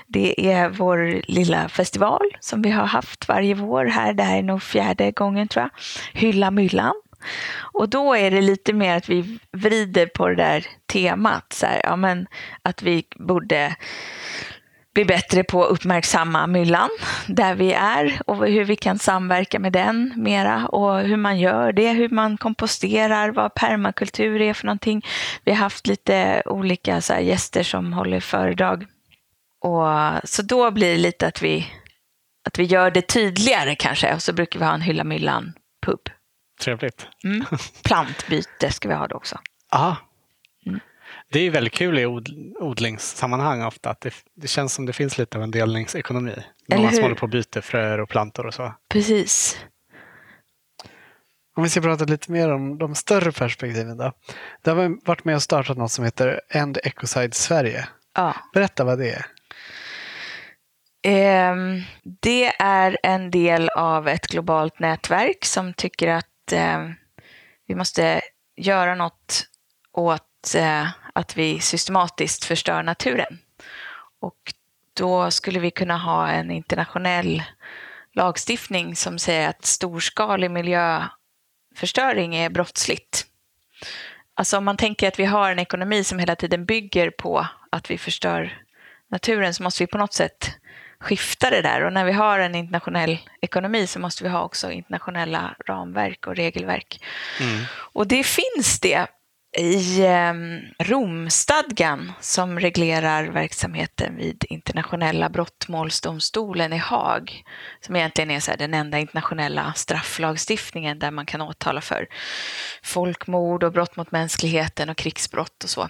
[0.06, 4.12] det är vår lilla festival som vi har haft varje vår här.
[4.12, 5.70] Det här är nog fjärde gången tror jag.
[6.20, 6.94] Hylla myllan.
[7.72, 11.52] Och då är det lite mer att vi vrider på det där temat.
[11.52, 12.26] Så här, ja, men
[12.62, 13.76] att vi borde
[14.98, 16.90] bli bättre på att uppmärksamma myllan
[17.26, 21.72] där vi är och hur vi kan samverka med den mera och hur man gör
[21.72, 25.04] det, hur man komposterar, vad permakultur är för någonting.
[25.44, 28.86] Vi har haft lite olika så gäster som håller föredrag.
[29.64, 29.86] Och,
[30.24, 31.66] så då blir det lite att vi,
[32.46, 35.52] att vi gör det tydligare kanske och så brukar vi ha en hylla myllan
[35.86, 36.00] pub.
[36.60, 37.06] Trevligt.
[37.24, 37.44] Mm.
[37.84, 39.38] Plantbyte ska vi ha då också.
[39.70, 39.96] Ja.
[41.32, 42.28] Det är ju väldigt kul i od
[42.60, 46.34] odlingssammanhang ofta att det, det känns som det finns lite av en delningsekonomi.
[46.68, 48.74] Många som håller på och byter fröer och plantor och så.
[48.88, 49.58] Precis.
[51.56, 54.12] Om vi ska prata lite mer om de större perspektiven då.
[54.62, 57.88] Det har varit med och startat något som heter End Ecocide Sverige.
[58.14, 58.34] Ja.
[58.54, 59.26] Berätta vad det är.
[61.02, 61.82] Ehm,
[62.20, 66.94] det är en del av ett globalt nätverk som tycker att ehm,
[67.66, 68.20] vi måste
[68.56, 69.44] göra något
[69.92, 70.86] åt eh,
[71.18, 73.38] att vi systematiskt förstör naturen.
[74.20, 74.54] Och
[74.94, 77.42] då skulle vi kunna ha en internationell
[78.12, 83.26] lagstiftning som säger att storskalig miljöförstöring är brottsligt.
[84.34, 87.90] Alltså om man tänker att vi har en ekonomi som hela tiden bygger på att
[87.90, 88.62] vi förstör
[89.08, 90.50] naturen så måste vi på något sätt
[91.00, 91.84] skifta det där.
[91.84, 96.36] Och när vi har en internationell ekonomi så måste vi ha också internationella ramverk och
[96.36, 97.04] regelverk.
[97.40, 97.64] Mm.
[97.70, 99.06] Och det finns det
[99.56, 107.42] i ehm, Romstadgan som reglerar verksamheten vid internationella brottmålsdomstolen i Haag.
[107.80, 112.08] Som egentligen är så den enda internationella strafflagstiftningen där man kan åtala för
[112.82, 115.88] folkmord och brott mot mänskligheten och krigsbrott och så.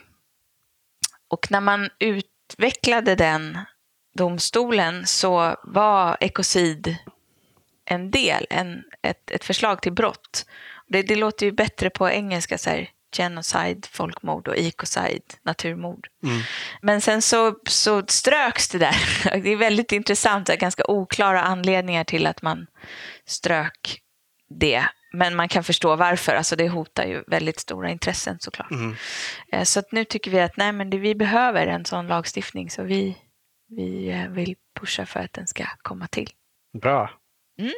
[1.28, 3.58] Och när man utvecklade den
[4.14, 6.96] domstolen så var ekocid
[7.84, 10.46] en del, en, ett, ett förslag till brott.
[10.88, 16.08] Det, det låter ju bättre på engelska, så här, genocide, folkmord och ecocide, naturmord.
[16.24, 16.40] Mm.
[16.82, 18.96] Men sen så, så ströks det där.
[19.42, 22.66] Det är väldigt intressant, det är ganska oklara anledningar till att man
[23.26, 24.00] strök
[24.60, 24.84] det.
[25.12, 28.70] Men man kan förstå varför, alltså det hotar ju väldigt stora intressen såklart.
[28.70, 28.96] Mm.
[29.52, 32.82] Eh, Så nu tycker vi att nej, men det, vi behöver en sån lagstiftning så
[32.82, 33.16] vi,
[33.68, 36.30] vi eh, vill pusha för att den ska komma till.
[36.80, 37.10] Bra.
[37.58, 37.72] Mm.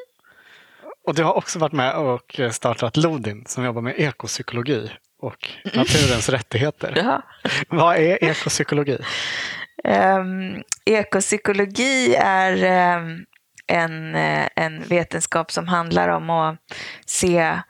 [1.06, 4.90] Och du har också varit med och startat Lodin som jobbar med ekopsykologi
[5.20, 6.92] och naturens rättigheter.
[6.96, 7.22] Ja.
[7.68, 8.98] Vad är ekopsykologi?
[9.84, 13.24] Um, ekopsykologi är ehm,
[13.66, 16.58] en, eh, en vetenskap som handlar om att
[17.06, 17.60] se eh,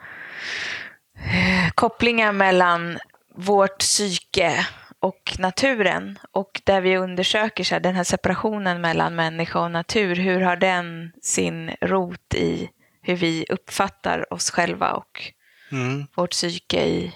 [1.74, 2.98] kopplingar mellan
[3.34, 4.66] vårt psyke
[5.00, 10.16] och naturen och där vi undersöker så här, den här separationen mellan människa och natur.
[10.16, 12.70] Hur har den sin rot i
[13.02, 15.32] hur vi uppfattar oss själva och
[15.72, 16.06] Mm.
[16.16, 17.14] vårt psyke i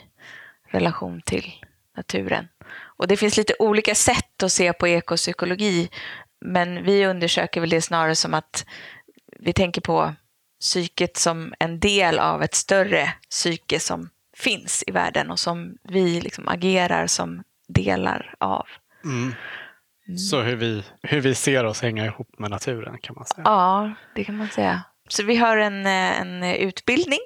[0.74, 1.52] relation till
[1.96, 2.48] naturen.
[2.96, 5.90] Och det finns lite olika sätt att se på ekopsykologi,
[6.40, 8.66] men vi undersöker väl det snarare som att
[9.38, 10.14] vi tänker på
[10.60, 16.20] psyket som en del av ett större psyke som finns i världen och som vi
[16.20, 18.66] liksom agerar som delar av.
[19.04, 19.34] Mm.
[20.18, 23.42] Så hur vi, hur vi ser oss hänga ihop med naturen kan man säga.
[23.44, 24.82] Ja, det kan man säga.
[25.08, 27.20] Så vi har en, eh, en utbildning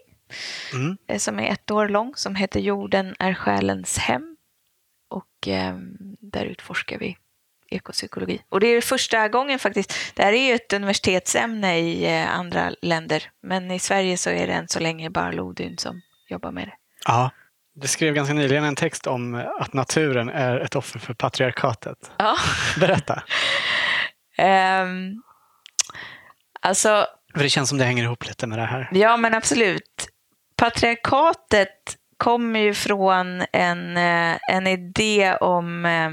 [0.72, 0.96] Mm.
[1.08, 4.36] eh, som är ett år lång som heter Jorden är själens hem.
[5.10, 5.76] Och eh,
[6.20, 7.16] där utforskar vi
[7.70, 8.42] ekopsykologi.
[8.48, 9.94] Och det är första gången faktiskt.
[10.14, 13.30] Det här är ju ett universitetsämne i eh, andra länder.
[13.42, 16.74] Men i Sverige så är det än så länge bara Lodyn som jobbar med det.
[17.04, 17.30] Ja.
[17.74, 22.10] Du skrev ganska nyligen en text om att naturen är ett offer för patriarkatet.
[22.16, 22.36] Ja.
[22.80, 23.22] Berätta.
[24.40, 25.22] Ehm,
[26.60, 28.88] alltså, För det känns som det hänger ihop lite med det här.
[28.92, 30.08] Ja, men absolut.
[30.58, 36.10] Patriarkatet kommer ju från en, eh, en idé om eh,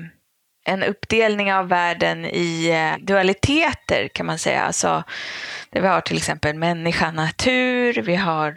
[0.67, 4.61] en uppdelning av världen i eh, dualiteter kan man säga.
[4.61, 5.03] Alltså,
[5.69, 8.55] där vi har till exempel människa, natur, vi har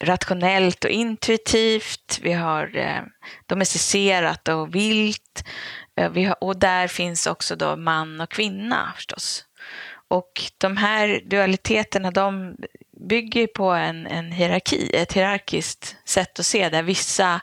[0.00, 3.02] rationellt och intuitivt, vi har eh,
[3.46, 5.44] domesticerat och vilt.
[6.10, 9.44] Vi har, och där finns också då man och kvinna förstås.
[10.08, 12.56] Och de här dualiteterna de
[13.08, 17.40] bygger på en, en hierarki, ett hierarkiskt sätt att se där vissa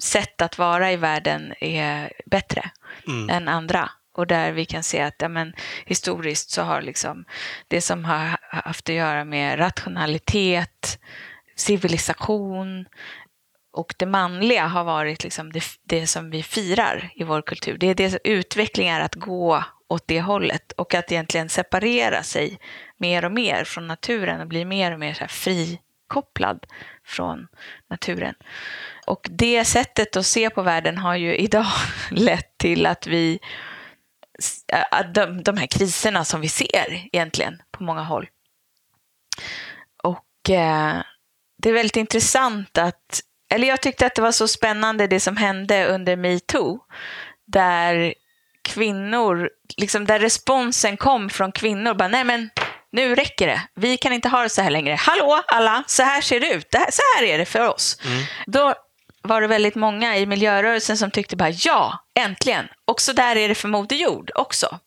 [0.00, 2.70] sätt att vara i världen är bättre
[3.08, 3.30] Mm.
[3.30, 3.90] än andra.
[4.12, 5.52] Och där vi kan se att ja, men,
[5.86, 7.24] historiskt så har liksom
[7.68, 10.98] det som har haft att göra med rationalitet,
[11.56, 12.86] civilisation
[13.72, 17.76] och det manliga har varit liksom det, det som vi firar i vår kultur.
[17.78, 22.58] Det är det utveckling är att gå åt det hållet och att egentligen separera sig
[23.00, 26.66] mer och mer från naturen och blir mer och mer så här frikopplad
[27.04, 27.46] från
[27.90, 28.34] naturen.
[29.06, 31.66] Och det sättet att se på världen har ju idag
[32.10, 33.38] lett till att vi
[34.72, 38.28] äh, att de, de här kriserna som vi ser egentligen på många håll.
[40.02, 41.02] Och eh,
[41.58, 43.20] det är väldigt intressant att,
[43.54, 46.80] eller jag tyckte att det var så spännande det som hände under metoo,
[47.46, 48.14] där
[48.62, 52.50] kvinnor, liksom där responsen kom från kvinnor, bara nej men
[52.92, 54.94] nu räcker det, vi kan inte ha det så här längre.
[54.94, 58.00] Hallå alla, så här ser det ut, det här, så här är det för oss.
[58.46, 58.74] Då
[59.22, 62.68] var det väldigt många i miljörörelsen som tyckte bara ja, äntligen.
[62.84, 64.78] Och så där är det för Moder Jord också.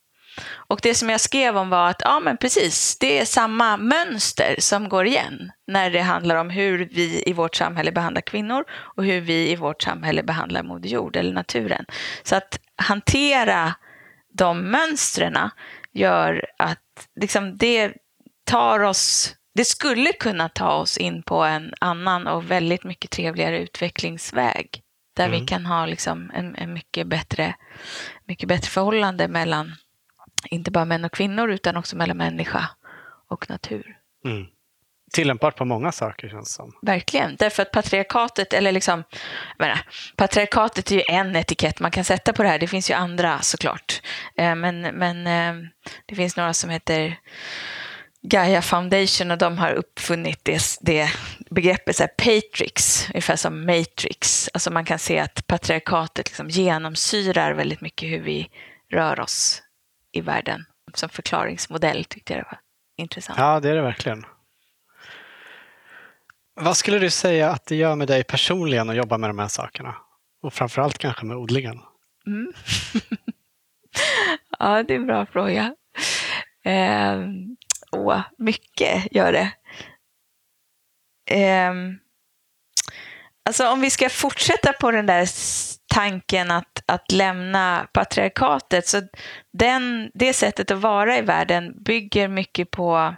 [0.67, 4.55] Och det som jag skrev om var att ja, men precis, det är samma mönster
[4.59, 9.05] som går igen när det handlar om hur vi i vårt samhälle behandlar kvinnor och
[9.05, 11.85] hur vi i vårt samhälle behandlar Moder Jord eller naturen.
[12.23, 13.73] Så att hantera
[14.37, 15.49] de mönstren
[15.93, 16.82] gör att
[17.15, 17.93] liksom, det
[18.45, 23.59] tar oss det skulle kunna ta oss in på en annan och väldigt mycket trevligare
[23.59, 24.81] utvecklingsväg.
[25.15, 27.55] Där vi kan ha liksom en, en mycket, bättre,
[28.25, 29.71] mycket bättre förhållande mellan
[30.49, 32.69] inte bara män och kvinnor utan också mellan människa
[33.27, 33.97] och natur.
[34.25, 34.45] Mm.
[35.13, 36.71] Tillämpbart på många saker känns som.
[36.81, 39.03] Verkligen, därför att patriarkatet, eller liksom,
[39.59, 39.79] menar,
[40.15, 42.59] patriarkatet är ju en etikett man kan sätta på det här.
[42.59, 44.01] Det finns ju andra såklart.
[44.35, 45.69] Eh, men, men eh,
[46.05, 47.17] det finns några som heter
[48.21, 51.09] Gaia Foundation och de har uppfunnit det, det
[51.49, 54.49] begreppet så här, Patrix, ungefär som Matrix.
[54.53, 58.49] Alltså man kan se att patriarkatet liksom genomsyrar väldigt mycket hur vi
[58.91, 59.63] rör oss
[60.11, 60.65] i världen.
[60.93, 62.59] Som förklaringsmodell tyckte jag det var
[62.97, 63.39] intressant.
[63.39, 64.25] Ja, det är det verkligen.
[66.55, 69.47] Vad skulle du säga att det gör med dig personligen att jobba med de här
[69.47, 69.95] sakerna?
[70.41, 71.79] Och framförallt kanske med odlingen?
[72.27, 72.53] Mm.
[74.59, 75.75] ja, det är en bra fråga.
[76.65, 77.19] Eh,
[77.91, 79.51] åh, mycket gör det.
[81.35, 81.73] Eh,
[83.45, 85.27] alltså om vi ska fortsätta på den där
[85.93, 89.01] tanken att, att lämna patriarkatet, så
[89.53, 93.15] den, det sättet att vara i världen bygger mycket på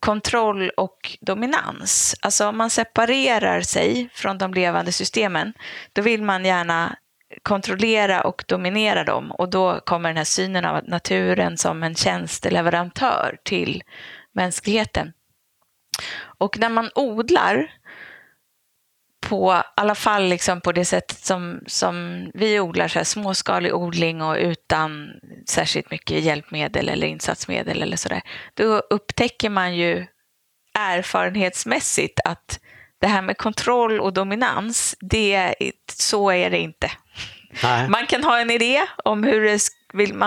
[0.00, 2.14] kontroll och dominans.
[2.20, 5.52] Alltså om man separerar sig från de levande systemen,
[5.92, 6.96] då vill man gärna
[7.42, 13.38] kontrollera och dominera dem och då kommer den här synen av naturen som en tjänsteleverantör
[13.44, 13.82] till
[14.34, 15.12] mänskligheten.
[16.38, 17.70] Och när man odlar
[19.20, 23.74] på i alla fall liksom på det sättet som, som vi odlar, så här småskalig
[23.74, 25.10] odling och utan
[25.48, 28.22] särskilt mycket hjälpmedel eller insatsmedel eller sådär,
[28.54, 30.06] då upptäcker man ju
[30.78, 32.60] erfarenhetsmässigt att
[33.00, 35.54] det här med kontroll och dominans, det,
[35.92, 36.90] så är det inte.
[37.62, 37.88] Nej.
[37.88, 39.60] Man kan ha en idé om hur, det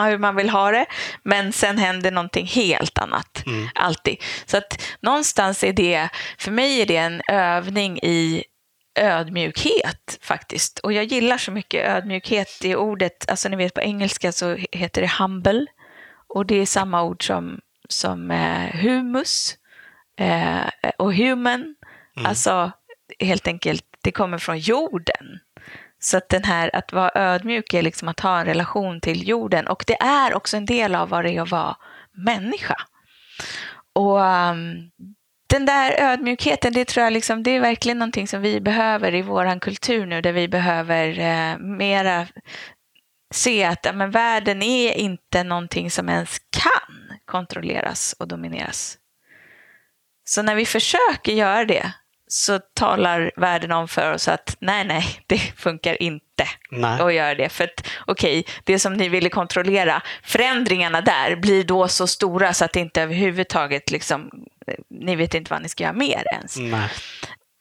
[0.09, 0.85] hur man vill ha det,
[1.23, 3.43] men sen händer någonting helt annat.
[3.45, 3.69] Mm.
[3.75, 4.23] Alltid.
[4.45, 8.43] Så att någonstans är det, för mig är det en övning i
[8.95, 10.79] ödmjukhet faktiskt.
[10.79, 15.01] Och jag gillar så mycket ödmjukhet i ordet, alltså ni vet på engelska så heter
[15.01, 15.65] det humble.
[16.27, 19.57] Och det är samma ord som, som eh, humus
[20.19, 21.75] eh, och human.
[22.17, 22.25] Mm.
[22.25, 22.71] Alltså
[23.19, 25.39] helt enkelt, det kommer från jorden.
[25.99, 29.67] Så att den här att vara ödmjuk är liksom att ha en relation till jorden
[29.67, 31.75] och det är också en del av vad det är att vara
[32.11, 32.75] människa.
[33.93, 34.91] Och um,
[35.51, 39.21] den där ödmjukheten, det tror jag liksom, det är verkligen någonting som vi behöver i
[39.21, 42.27] vår kultur nu, där vi behöver eh, mera
[43.33, 48.97] se att ja, men världen är inte någonting som ens kan kontrolleras och domineras.
[50.23, 51.93] Så när vi försöker göra det
[52.27, 56.30] så talar världen om för oss att nej, nej, det funkar inte
[56.71, 57.01] nej.
[57.01, 57.49] att göra det.
[57.49, 62.53] För att okej, okay, det som ni ville kontrollera, förändringarna där blir då så stora
[62.53, 64.31] så att det inte överhuvudtaget liksom,
[64.89, 66.57] ni vet inte vad ni ska göra mer ens.
[66.57, 66.89] Nej.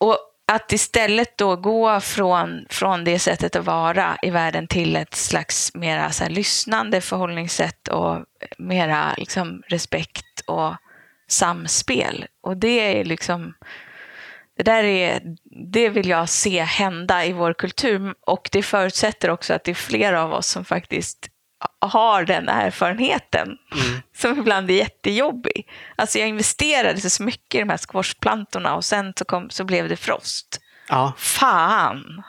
[0.00, 0.18] Och
[0.52, 5.74] att istället då gå från, från det sättet att vara i världen till ett slags
[5.74, 8.18] mera så här, lyssnande förhållningssätt och
[8.58, 10.74] mera liksom, respekt och
[11.28, 12.26] samspel.
[12.42, 13.54] Och det är liksom
[14.60, 15.20] det där är,
[15.72, 19.74] det vill jag se hända i vår kultur och det förutsätter också att det är
[19.74, 21.28] flera av oss som faktiskt
[21.80, 24.00] har den erfarenheten mm.
[24.16, 25.68] som ibland är jättejobbig.
[25.96, 29.88] Alltså jag investerade så mycket i de här squashplantorna och sen så, kom, så blev
[29.88, 30.60] det frost.
[30.88, 31.12] Ja.
[31.16, 32.22] Fan!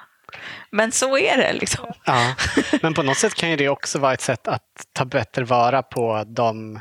[0.69, 1.93] Men så är det liksom.
[2.05, 2.35] Ja.
[2.81, 5.83] Men på något sätt kan ju det också vara ett sätt att ta bättre vara
[5.83, 6.79] på de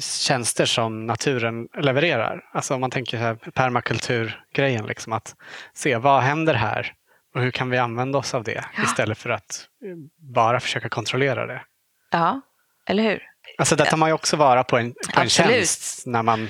[0.00, 2.44] tjänster som naturen levererar.
[2.52, 5.34] Alltså om man tänker här permakulturgrejen, liksom att
[5.74, 6.92] se vad händer här
[7.34, 8.82] och hur kan vi använda oss av det ja.
[8.84, 9.96] istället för att eh,
[10.34, 11.62] bara försöka kontrollera det.
[12.10, 12.40] Ja,
[12.86, 13.22] eller hur?
[13.58, 16.48] Alltså där tar man ju också vara på en, på en tjänst när man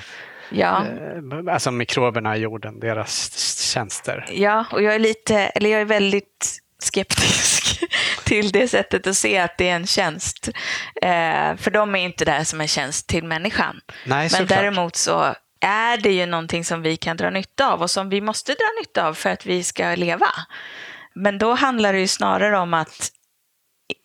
[0.49, 0.85] Ja.
[0.85, 3.37] Eh, alltså mikroberna i jorden, deras
[3.73, 4.25] tjänster.
[4.31, 7.64] Ja, och jag är lite, eller jag är väldigt skeptisk
[8.25, 10.49] till det sättet att se att det är en tjänst.
[11.01, 13.81] Eh, för de är inte där som en tjänst till människan.
[14.05, 17.91] Nej, Men däremot så är det ju någonting som vi kan dra nytta av och
[17.91, 20.29] som vi måste dra nytta av för att vi ska leva.
[21.15, 23.09] Men då handlar det ju snarare om att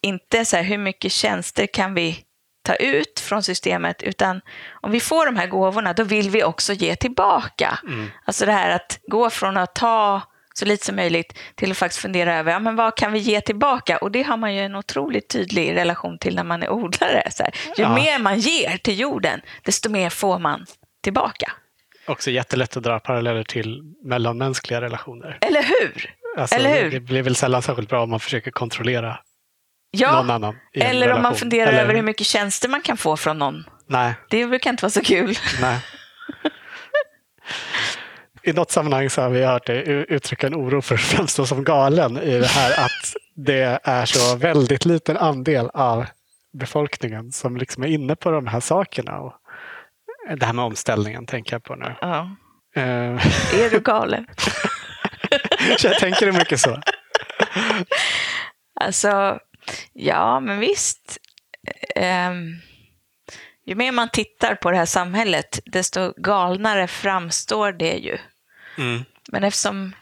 [0.02, 2.24] inte så här, hur mycket tjänster kan vi
[2.62, 4.40] ta ut från systemet, utan
[4.80, 7.78] om vi får de här gåvorna, då vill vi också ge tillbaka.
[7.82, 8.10] Mm.
[8.24, 10.22] Alltså det här att gå från att ta
[10.54, 13.40] så lite som möjligt till att faktiskt fundera över ja, men vad kan vi ge
[13.40, 13.98] tillbaka.
[13.98, 17.22] Och det har man ju en otroligt tydlig relation till när man är odlare.
[17.30, 17.94] Så här, ju ja.
[17.94, 20.66] mer man ger till jorden, desto mer får man
[21.02, 21.52] tillbaka.
[22.06, 25.38] Också jättelätt att dra paralleller till mellanmänskliga relationer.
[25.40, 26.14] Eller hur?
[26.36, 26.90] Alltså, Eller hur?
[26.90, 29.18] Det blir väl sällan särskilt bra om man försöker kontrollera
[29.90, 30.56] ja, någon annan.
[30.74, 31.82] eller om man funderar eller...
[31.82, 33.64] över hur mycket tjänster man kan få från någon.
[33.86, 34.14] Nej.
[34.30, 35.38] Det brukar inte vara så kul.
[35.60, 35.78] Nej.
[38.42, 41.64] i något sammanhang så har vi hört dig uttrycka en oro för att framstå som
[41.64, 46.06] galen i det här att det är så väldigt liten andel av
[46.52, 49.18] befolkningen som liksom är inne på de här sakerna.
[49.20, 49.34] Och
[50.36, 51.94] Det här med omställningen tänker jag på nu.
[52.00, 52.36] Ja.
[52.76, 52.82] Eh,
[53.60, 54.26] Är du galen?
[55.82, 56.80] jag tänker det mycket så.
[58.80, 59.38] Alltså,
[59.92, 61.18] ja, men visst.
[61.96, 62.54] Ehm,
[63.70, 68.18] ju mer man tittar på det här samhället, desto galnare framstår det ju.
[68.78, 69.04] Mm.
[69.28, 69.92] Men eftersom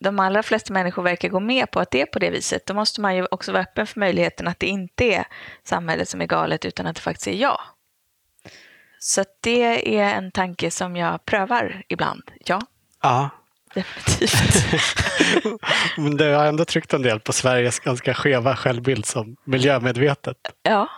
[0.00, 2.74] de allra flesta människor verkar gå med på att det är på det viset, då
[2.74, 5.24] måste man ju också vara öppen för möjligheten att det inte är
[5.64, 7.60] samhället som är galet, utan att det faktiskt är jag.
[8.98, 12.22] Så det är en tanke som jag prövar ibland.
[12.44, 12.60] Ja,
[13.02, 13.30] Ja,
[13.74, 14.34] definitivt.
[15.96, 20.36] men det har ändå tryckt en del på Sveriges ganska skeva självbild som miljömedvetet.
[20.62, 20.88] Ja,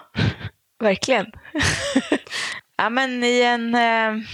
[0.84, 1.26] verkligen.
[2.76, 3.74] ja, men i en...
[3.74, 4.24] Eh,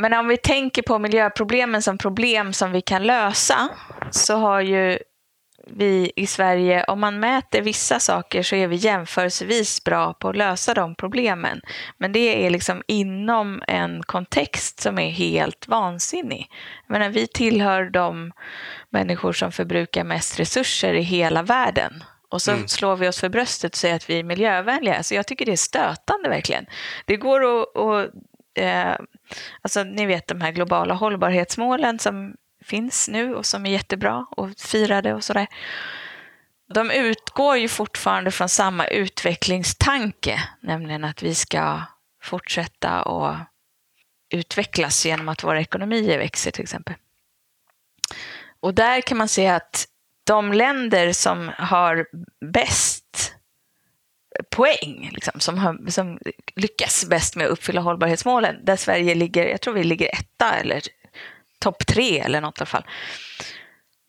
[0.00, 3.68] men om vi tänker på miljöproblemen som problem som vi kan lösa
[4.10, 4.98] så har ju
[5.66, 10.36] vi i Sverige, om man mäter vissa saker så är vi jämförelsevis bra på att
[10.36, 11.60] lösa de problemen.
[11.98, 16.50] Men det är liksom inom en kontext som är helt vansinnig.
[16.86, 18.32] Jag menar, vi tillhör de
[18.90, 22.04] människor som förbrukar mest resurser i hela världen.
[22.32, 22.68] Och så Mm.
[22.68, 25.02] slår vi oss för bröstet och säger att vi är miljövänliga.
[25.02, 26.66] Så jag tycker det är stötande verkligen.
[27.04, 28.10] Det går att, att
[28.54, 28.96] eh,
[29.62, 34.48] alltså ni vet de här globala hållbarhetsmålen som finns nu och som är jättebra och
[34.58, 35.46] firade och sådär.
[36.74, 41.80] De utgår ju fortfarande från samma utvecklingstanke, nämligen att vi ska
[42.22, 43.36] fortsätta att
[44.30, 46.94] utvecklas genom att våra ekonomier växer till exempel.
[48.60, 49.88] Och där kan man se att
[50.24, 52.06] de länder som har
[52.52, 53.34] bäst
[54.50, 56.18] poäng, liksom, som, har, som
[56.56, 60.82] lyckas bäst med att uppfylla hållbarhetsmålen, där Sverige ligger, jag tror vi ligger etta eller
[61.58, 62.84] topp tre eller något i alla fall.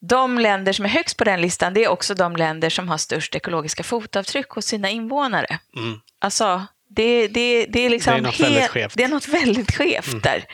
[0.01, 2.97] De länder som är högst på den listan, det är också de länder som har
[2.97, 5.59] störst ekologiska fotavtryck hos sina invånare.
[5.75, 5.99] Mm.
[6.19, 8.93] Alltså, det, det, det är liksom Det är något väldigt skevt.
[8.97, 10.45] Det är något väldigt skevt där.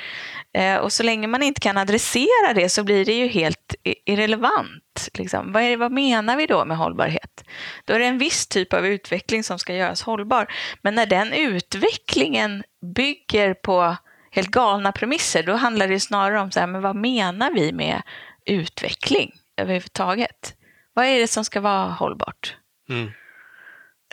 [0.54, 5.10] Eh, och så länge man inte kan adressera det så blir det ju helt irrelevant.
[5.14, 5.52] Liksom.
[5.52, 7.44] Vad, är, vad menar vi då med hållbarhet?
[7.86, 10.48] Då är det en viss typ av utveckling som ska göras hållbar.
[10.82, 12.64] Men när den utvecklingen
[12.96, 13.96] bygger på
[14.32, 18.02] helt galna premisser, då handlar det snarare om så här, men vad menar vi med
[18.46, 20.54] utveckling överhuvudtaget?
[20.94, 22.56] Vad är det som ska vara hållbart?
[22.90, 23.12] Mm.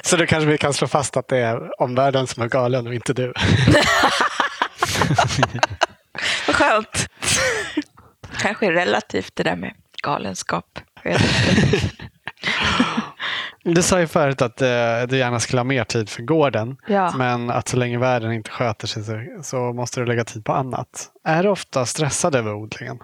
[0.03, 2.95] Så då kanske vi kan slå fast att det är omvärlden som är galen och
[2.95, 3.33] inte du.
[6.47, 7.09] Vad skönt.
[8.39, 10.79] Kanske relativt det där med galenskap.
[13.75, 16.77] Du sa ju förut att eh, du gärna skulle ha mer tid för gården.
[16.87, 17.13] Ja.
[17.17, 20.53] Men att så länge världen inte sköter sig så, så måste du lägga tid på
[20.53, 21.11] annat.
[21.25, 22.99] Är du ofta stressad över odlingen?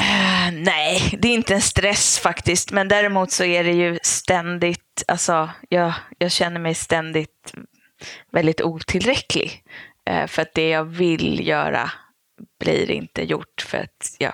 [0.00, 2.72] Eh, nej, det är inte en stress faktiskt.
[2.72, 7.54] Men däremot så är det ju ständigt, alltså jag, jag känner mig ständigt
[8.32, 9.62] väldigt otillräcklig.
[10.10, 11.90] Eh, för att det jag vill göra
[12.60, 14.32] blir inte gjort för att jag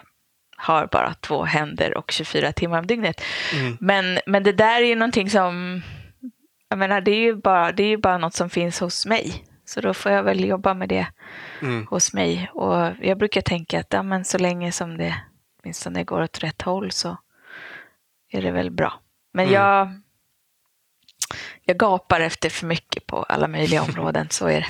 [0.56, 3.20] har bara två händer och 24 timmar om dygnet.
[3.54, 3.76] Mm.
[3.80, 5.82] Men, men det där är ju någonting som,
[6.68, 9.44] jag menar det är ju bara, det är ju bara något som finns hos mig.
[9.64, 11.06] Så då får jag väl jobba med det
[11.62, 11.86] Mm.
[11.86, 12.50] hos mig.
[12.54, 15.14] Och jag brukar tänka att ja, men så länge som det
[15.62, 17.16] åtminstone går åt rätt håll så
[18.32, 19.00] är det väl bra.
[19.32, 19.54] Men Mm.
[19.54, 19.88] jag,
[21.64, 24.66] jag gapar efter för mycket på alla möjliga områden, så är det.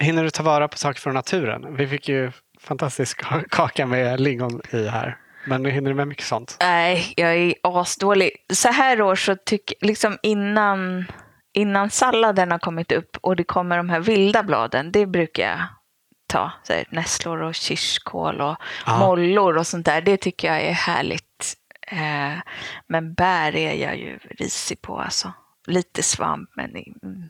[0.00, 1.76] Hinner du ta vara på saker från naturen?
[1.76, 5.18] Vi fick ju fantastisk ka- kaka med lingon i här.
[5.46, 6.56] Men hinner du med mycket sånt?
[6.60, 8.30] Nej, jag är asdålig.
[8.52, 11.04] Så här år så tycker liksom innan,
[11.52, 15.58] innan salladen har kommit upp och det kommer de här vilda bladen, det brukar jag
[16.26, 16.52] ta.
[16.62, 18.98] Så här, nässlor och kirskål och Ja.
[18.98, 20.00] mollor och sånt där.
[20.02, 21.54] Det tycker jag är härligt.
[21.86, 22.38] Eh,
[22.86, 25.32] men bär är jag ju risig på alltså.
[25.66, 27.28] Lite svamp men mm,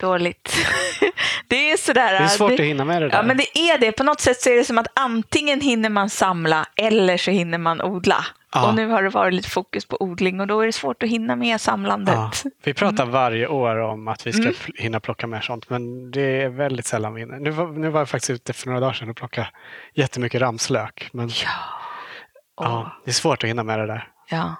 [0.00, 0.56] dåligt.
[1.48, 2.12] det är sådär.
[2.12, 3.16] Det är svårt det- att hinna med det där.
[3.16, 3.92] Ja, men det är det.
[3.92, 7.58] På något sätt så är det som att antingen hinner man samla eller så hinner
[7.58, 8.24] man odla.
[8.54, 8.68] Ja.
[8.68, 11.08] Och nu har det varit lite fokus på odling och då är det svårt att
[11.08, 12.14] hinna med samlandet.
[12.14, 12.30] Ja,
[12.64, 13.12] vi pratar Mm.
[13.12, 16.86] varje år om att vi ska pl- hinna plocka mer sånt, men det är väldigt
[16.86, 17.38] sällan vi hinner.
[17.38, 19.48] Nu var, nu var jag faktiskt ute för några dagar sedan och plockade
[19.94, 21.50] jättemycket ramslök, men Ja.
[22.56, 24.08] ja, det är svårt att hinna med det där.
[24.30, 24.56] ja.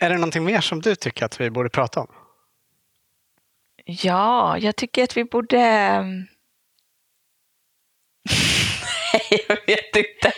[0.00, 2.06] Är det någonting mer som du tycker att vi borde prata om?
[3.84, 5.58] Ja, jag tycker att vi borde...
[9.12, 10.32] Nej, jag vet inte.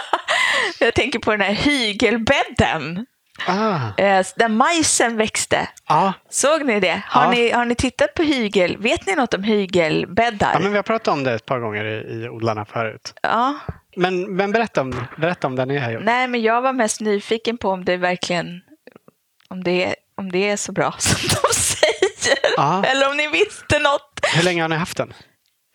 [0.80, 3.06] jag tänker på den här hygelbädden.
[3.46, 5.68] Ah, eh, Där majsen växte.
[5.88, 7.02] ja, Såg ni det?
[7.06, 7.30] Har, Ja.
[7.30, 8.76] ni, har ni tittat på hygel?
[8.78, 10.50] Vet ni något om hygelbäddar?
[10.52, 13.14] ja, men vi har pratat om det ett par gånger i, i Odlarna förut.
[13.22, 13.58] Ja.
[13.96, 16.02] Men, men berätta, om, berätta om det ni har gjort.
[16.04, 18.60] Nej, men jag var mest nyfiken på om det verkligen
[19.48, 21.54] om det, är- om det är så bra som de
[22.20, 22.38] säger.
[22.56, 22.84] Ja.
[22.84, 24.20] Eller om ni visste något.
[24.34, 25.12] Hur länge har ni haft den?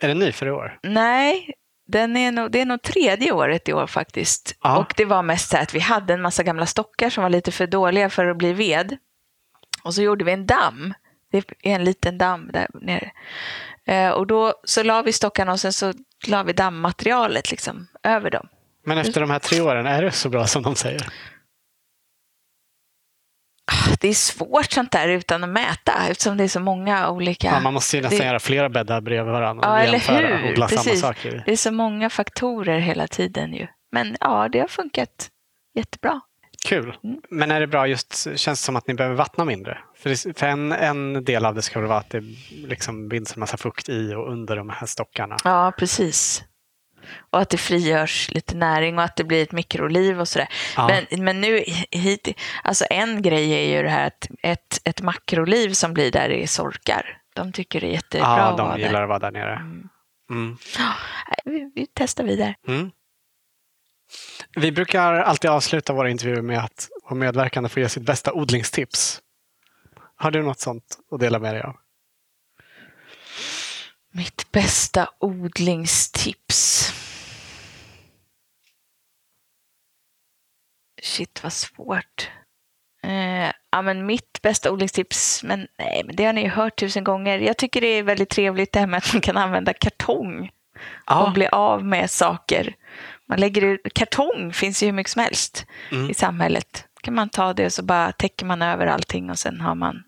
[0.02, 0.80] Är den ny för i år?
[0.84, 1.54] Nej,
[1.88, 4.56] den är nog, det är nog tredje året i år faktiskt.
[4.64, 4.78] Ja.
[4.78, 7.52] Och det var mest så att vi hade en massa gamla stockar som var lite
[7.52, 8.98] för dåliga för att bli ved.
[9.84, 10.94] Och så gjorde vi en damm.
[11.32, 13.12] Det är en liten damm där nere.
[13.86, 15.94] Eh, och då så la vi stockarna och sen så
[16.28, 18.48] la vi dammmaterialet liksom över dem.
[18.86, 21.08] Men efter de här tre åren, är det så bra som de säger?
[24.06, 27.48] Det är svårt sånt där utan att mäta eftersom det är så många olika...
[27.48, 30.38] Ja, man måste ju nästan det- göra flera bäddar bredvid varandra Ja, och eller jämföra
[30.38, 30.52] hur?
[30.52, 31.02] odla samma Precis.
[31.02, 31.36] saker.
[31.36, 31.42] i.
[31.46, 33.68] Det är så många faktorer hela tiden ju.
[33.92, 35.30] Men ja, det har funkat
[35.76, 36.22] jättebra.
[36.68, 36.98] Kul.
[37.04, 37.18] Mm.
[37.30, 39.78] Men är det bra just, känns det som att ni behöver vattna mindre?
[39.98, 42.24] För, det, för en, en del av det ska väl vara att det
[42.68, 45.38] liksom binds en massa fukt i och under de här stockarna.
[45.44, 46.44] Ja, precis.
[47.30, 50.48] Och att det frigörs lite näring och att det blir ett mikroliv och sådär.
[50.76, 50.88] Ja.
[50.88, 52.28] Men, men nu hit,
[52.64, 56.48] alltså en grej är ju det här att ett, ett makroliv som blir där är
[56.48, 57.22] sorkar.
[57.36, 59.02] De tycker det är jättebra ja, att vara de gillar där.
[59.02, 59.56] att vara där nere.
[59.56, 59.90] Mm.
[60.30, 60.58] Mm.
[61.46, 62.56] Vi, vi testar vidare.
[62.68, 62.92] Mm.
[64.56, 69.22] Vi brukar alltid avsluta våra intervjuer med att vår medverkande får ge sitt bästa odlingstips.
[70.16, 71.76] Har du något sånt att dela med dig av?
[74.16, 76.94] Mitt bästa odlingstips.
[81.04, 82.30] Shit vad svårt.
[83.04, 87.04] Eh, ja, men mitt bästa odlingstips, men nej, men det har ni ju hört tusen
[87.04, 87.40] gånger.
[87.40, 90.52] Jag tycker det är väldigt trevligt det här med att man kan använda kartong
[91.10, 92.76] och bli av med saker.
[93.28, 96.10] Man lägger ut, kartong finns ju hur mycket som helst Mm.
[96.10, 96.86] i samhället.
[97.02, 100.04] kan man ta det och så bara täcker man över allting och sen har man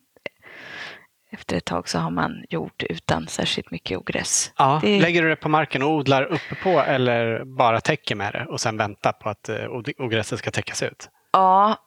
[1.38, 4.52] efter ett tag så har man jord utan särskilt mycket ogräs.
[4.58, 4.80] Ja.
[4.84, 8.46] Det- Lägger du det på marken och odlar uppe på eller bara täcker med det
[8.46, 9.66] och sen väntar på att eh,
[9.98, 11.10] ogräset ska täckas ut?
[11.32, 11.78] Ja,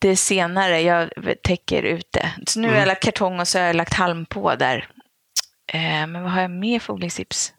[0.00, 0.80] det senare.
[0.80, 1.10] Jag
[1.42, 2.32] täcker ut det.
[2.46, 2.80] Så nu har Mm.
[2.80, 4.88] jag lagt kartong och så har jag lagt halm på där.
[5.72, 7.52] Eh, men vad har jag mer för odlingstips?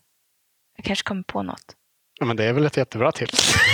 [0.77, 1.75] Jag kanske kommer på något.
[2.19, 3.55] Ja, men det är väl ett jättebra tips.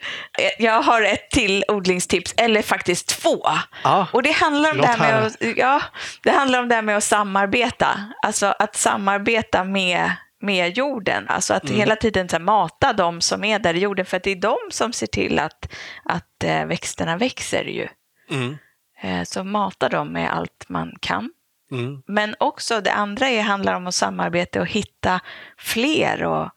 [0.00, 0.18] Eh,
[0.58, 3.46] Jag har ett till odlingstips, eller faktiskt två.
[3.84, 4.06] Ja.
[4.12, 5.82] Och det handlar om det här med att, ja,
[6.22, 7.88] det handlar om det här med att samarbeta.
[8.22, 11.28] Alltså att samarbeta med, med jorden.
[11.28, 11.76] Alltså att Mm.
[11.76, 14.06] hela tiden så här, mata de som är där i jorden.
[14.06, 15.72] För att det är de som ser till att,
[16.04, 17.88] att eh, växterna växer ju.
[18.30, 18.58] Mm.
[19.02, 21.30] Eh, så mata dem med allt man kan.
[21.72, 22.02] Mm.
[22.06, 25.20] Men också det andra är, handlar om att samarbeta och hitta
[25.58, 26.52] fler att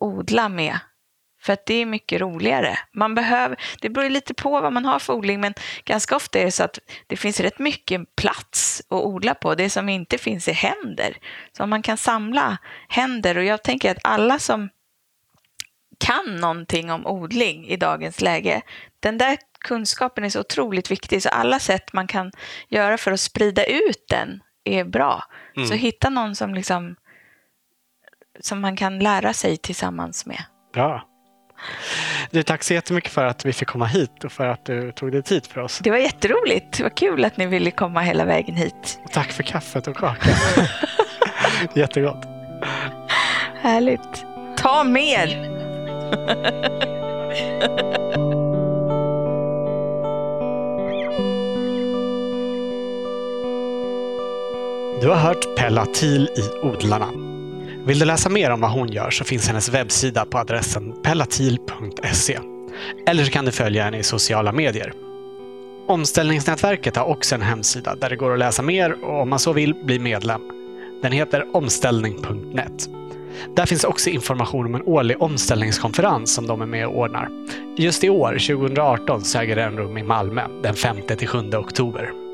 [0.00, 0.78] odla med.
[1.48, 2.78] För att det är mycket roligare.
[2.92, 5.54] Man behöver, det beror lite på vad man har för odling, men
[5.84, 9.54] ganska ofta är det så att det finns rätt mycket plats att odla på.
[9.54, 11.16] Det som inte finns är händer.
[11.56, 12.58] Så man kan samla
[12.88, 14.68] händer, och jag tänker att alla som
[15.98, 18.62] kan någonting om odling i dagens läge,
[19.00, 22.32] den där kunskapen är så otroligt viktig, så alla sätt man kan
[22.68, 25.24] göra för att sprida ut den är bra.
[25.56, 25.68] Mm.
[25.68, 26.96] Så hitta någon som liksom
[28.40, 30.44] som man kan lära sig tillsammans med.
[30.72, 31.08] Bra.
[32.30, 35.12] Du, tack så jättemycket för att vi fick komma hit och för att du tog
[35.12, 35.78] dig tid för oss.
[35.78, 36.76] Det var jätteroligt.
[36.76, 39.00] Det var kul att ni ville komma hela vägen hit.
[39.04, 40.34] Och tack för kaffet och kakan.
[41.74, 42.24] Jättegott.
[43.60, 44.24] Härligt.
[44.56, 45.48] Ta mer!
[55.00, 57.27] Du har hört Pella Thiel i Odlarna.
[57.88, 62.38] Vill du läsa mer om vad hon gör så finns hennes webbsida på adressen pellatil.se.
[63.06, 64.92] Eller så kan du följa henne i sociala medier.
[65.88, 69.52] Omställningsnätverket har också en hemsida där det går att läsa mer och om man så
[69.52, 70.40] vill bli medlem.
[71.02, 72.88] Den heter omställning.net.
[73.56, 77.28] Där finns också information om en årlig omställningskonferens som de är med och ordnar.
[77.76, 82.27] Just i år, 2018, så äger den rum i Malmö den 5-7 oktober.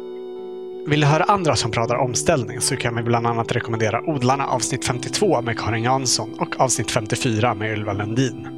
[0.87, 4.87] Vill du höra andra som pratar omställning så kan vi bland annat rekommendera Odlarna avsnitt
[4.87, 8.49] 52 med Karin Jansson och avsnitt 54 med Ylva Lundin.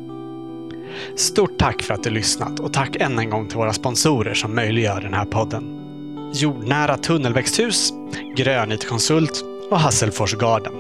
[1.17, 4.55] Stort tack för att du lyssnat och tack än en gång till våra sponsorer som
[4.55, 5.65] möjliggör den här podden.
[6.35, 7.93] Jordnära tunnelväxthus,
[8.37, 10.73] Grönytkonsult och Hasselfors Garden.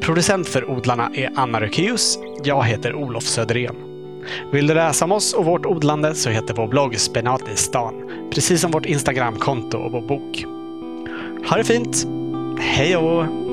[0.00, 2.18] Producent för Odlarna är Anna Rökeus.
[2.44, 3.85] Jag heter Olof Söderén.
[4.52, 7.94] Vill du läsa om oss och vårt odlande så heter vår blogg Spenat i stan,
[8.30, 10.44] precis som vårt Instagramkonto och vår bok.
[11.48, 12.06] Ha det fint!
[12.58, 13.45] Hej då!